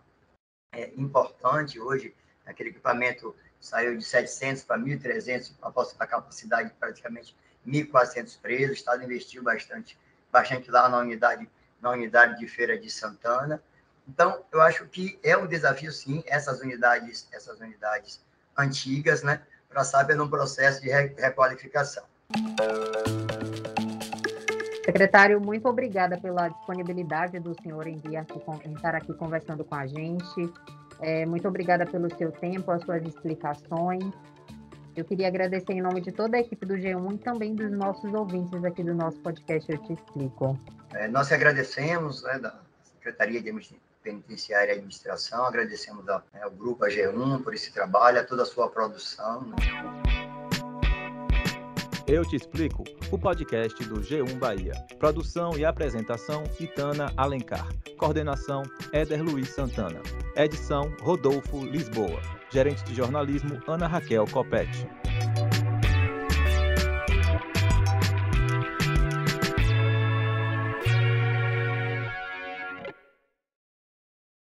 é, 0.73 0.93
importante 0.97 1.81
hoje, 1.81 2.15
aquele 2.47 2.71
equipamento 2.71 3.35
saiu 3.59 3.99
de 3.99 4.05
700 4.05 4.63
para 4.63 4.79
1.300, 4.79 5.55
a 5.99 6.07
capacidade 6.07 6.69
de 6.69 6.75
praticamente 6.77 7.37
1.400 7.67 8.41
presos, 8.41 8.71
o 8.71 8.73
Estado 8.73 9.03
investiu 9.03 9.43
bastante, 9.43 9.99
bastante 10.31 10.71
lá 10.71 10.89
na 10.89 10.99
unidade, 10.99 11.49
na 11.81 11.91
unidade 11.91 12.39
de 12.39 12.47
Feira 12.47 12.79
de 12.79 12.91
Santana. 12.91 13.63
Então, 14.09 14.45
eu 14.53 14.61
acho 14.61 14.87
que 14.87 15.19
é 15.23 15.37
um 15.37 15.47
desafio, 15.47 15.91
sim, 15.91 16.23
essas 16.27 16.61
unidades, 16.61 17.27
essas 17.33 17.59
unidades 17.61 18.23
antigas, 18.57 19.23
né, 19.23 19.43
para 19.69 19.83
saber 19.83 20.15
num 20.15 20.29
processo 20.29 20.81
de 20.81 20.89
requalificação. 20.91 22.05
Secretário, 24.85 25.41
muito 25.41 25.67
obrigada 25.67 26.21
pela 26.21 26.49
disponibilidade 26.49 27.41
do 27.41 27.55
senhor 27.63 27.87
em, 27.87 28.01
aqui, 28.19 28.41
em 28.67 28.75
estar 28.75 28.95
aqui 28.95 29.15
conversando 29.15 29.65
com 29.65 29.75
a 29.75 29.87
gente. 29.87 30.53
É, 31.01 31.25
muito 31.25 31.49
obrigada 31.49 31.87
pelo 31.87 32.15
seu 32.17 32.31
tempo, 32.31 32.71
as 32.71 32.83
suas 32.83 33.03
explicações. 33.03 34.05
Eu 34.97 35.05
queria 35.05 35.27
agradecer 35.27 35.73
em 35.73 35.83
nome 35.83 36.01
de 36.01 36.13
toda 36.13 36.37
a 36.37 36.41
equipe 36.41 36.65
do 36.65 36.75
G1 36.75 37.15
e 37.15 37.19
também 37.19 37.55
dos 37.55 37.71
nossos 37.73 38.15
ouvintes 38.15 38.65
aqui 38.65 38.83
do 38.85 38.95
nosso 38.95 39.19
podcast 39.19 39.71
Eu 39.71 39.79
Te 39.79 39.93
Explico. 39.93 40.59
É, 40.93 41.09
nós 41.09 41.33
agradecemos 41.33 42.23
né, 42.23 42.39
da 42.39 42.55
Secretaria 42.85 43.43
de 43.43 43.53
Penitenciária 44.03 44.71
e 44.71 44.75
Administração, 44.77 45.45
agradecemos 45.45 46.09
ao, 46.09 46.23
né, 46.33 46.43
ao 46.43 46.51
Grupo 46.53 46.85
AG1 46.85 47.43
por 47.43 47.55
esse 47.55 47.73
trabalho, 47.73 48.21
a 48.21 48.25
toda 48.25 48.43
a 48.43 48.47
sua 48.47 48.69
produção. 48.69 49.53
Eu 52.07 52.23
te 52.23 52.37
explico, 52.37 52.85
o 53.11 53.19
podcast 53.19 53.83
do 53.85 54.01
G1 54.01 54.39
Bahia. 54.39 54.75
Produção 55.01 55.57
e 55.57 55.65
apresentação: 55.65 56.45
Itana 56.61 57.13
Alencar. 57.17 57.67
Coordenação: 57.97 58.63
Éder 58.93 59.25
Luiz 59.25 59.49
Santana. 59.49 60.01
Edição: 60.37 60.95
Rodolfo 61.01 61.65
Lisboa. 61.65 62.44
Gerente 62.55 62.85
de 62.85 62.95
jornalismo: 62.95 63.59
Ana 63.67 63.89
Raquel 63.89 64.31
Copete. 64.31 64.89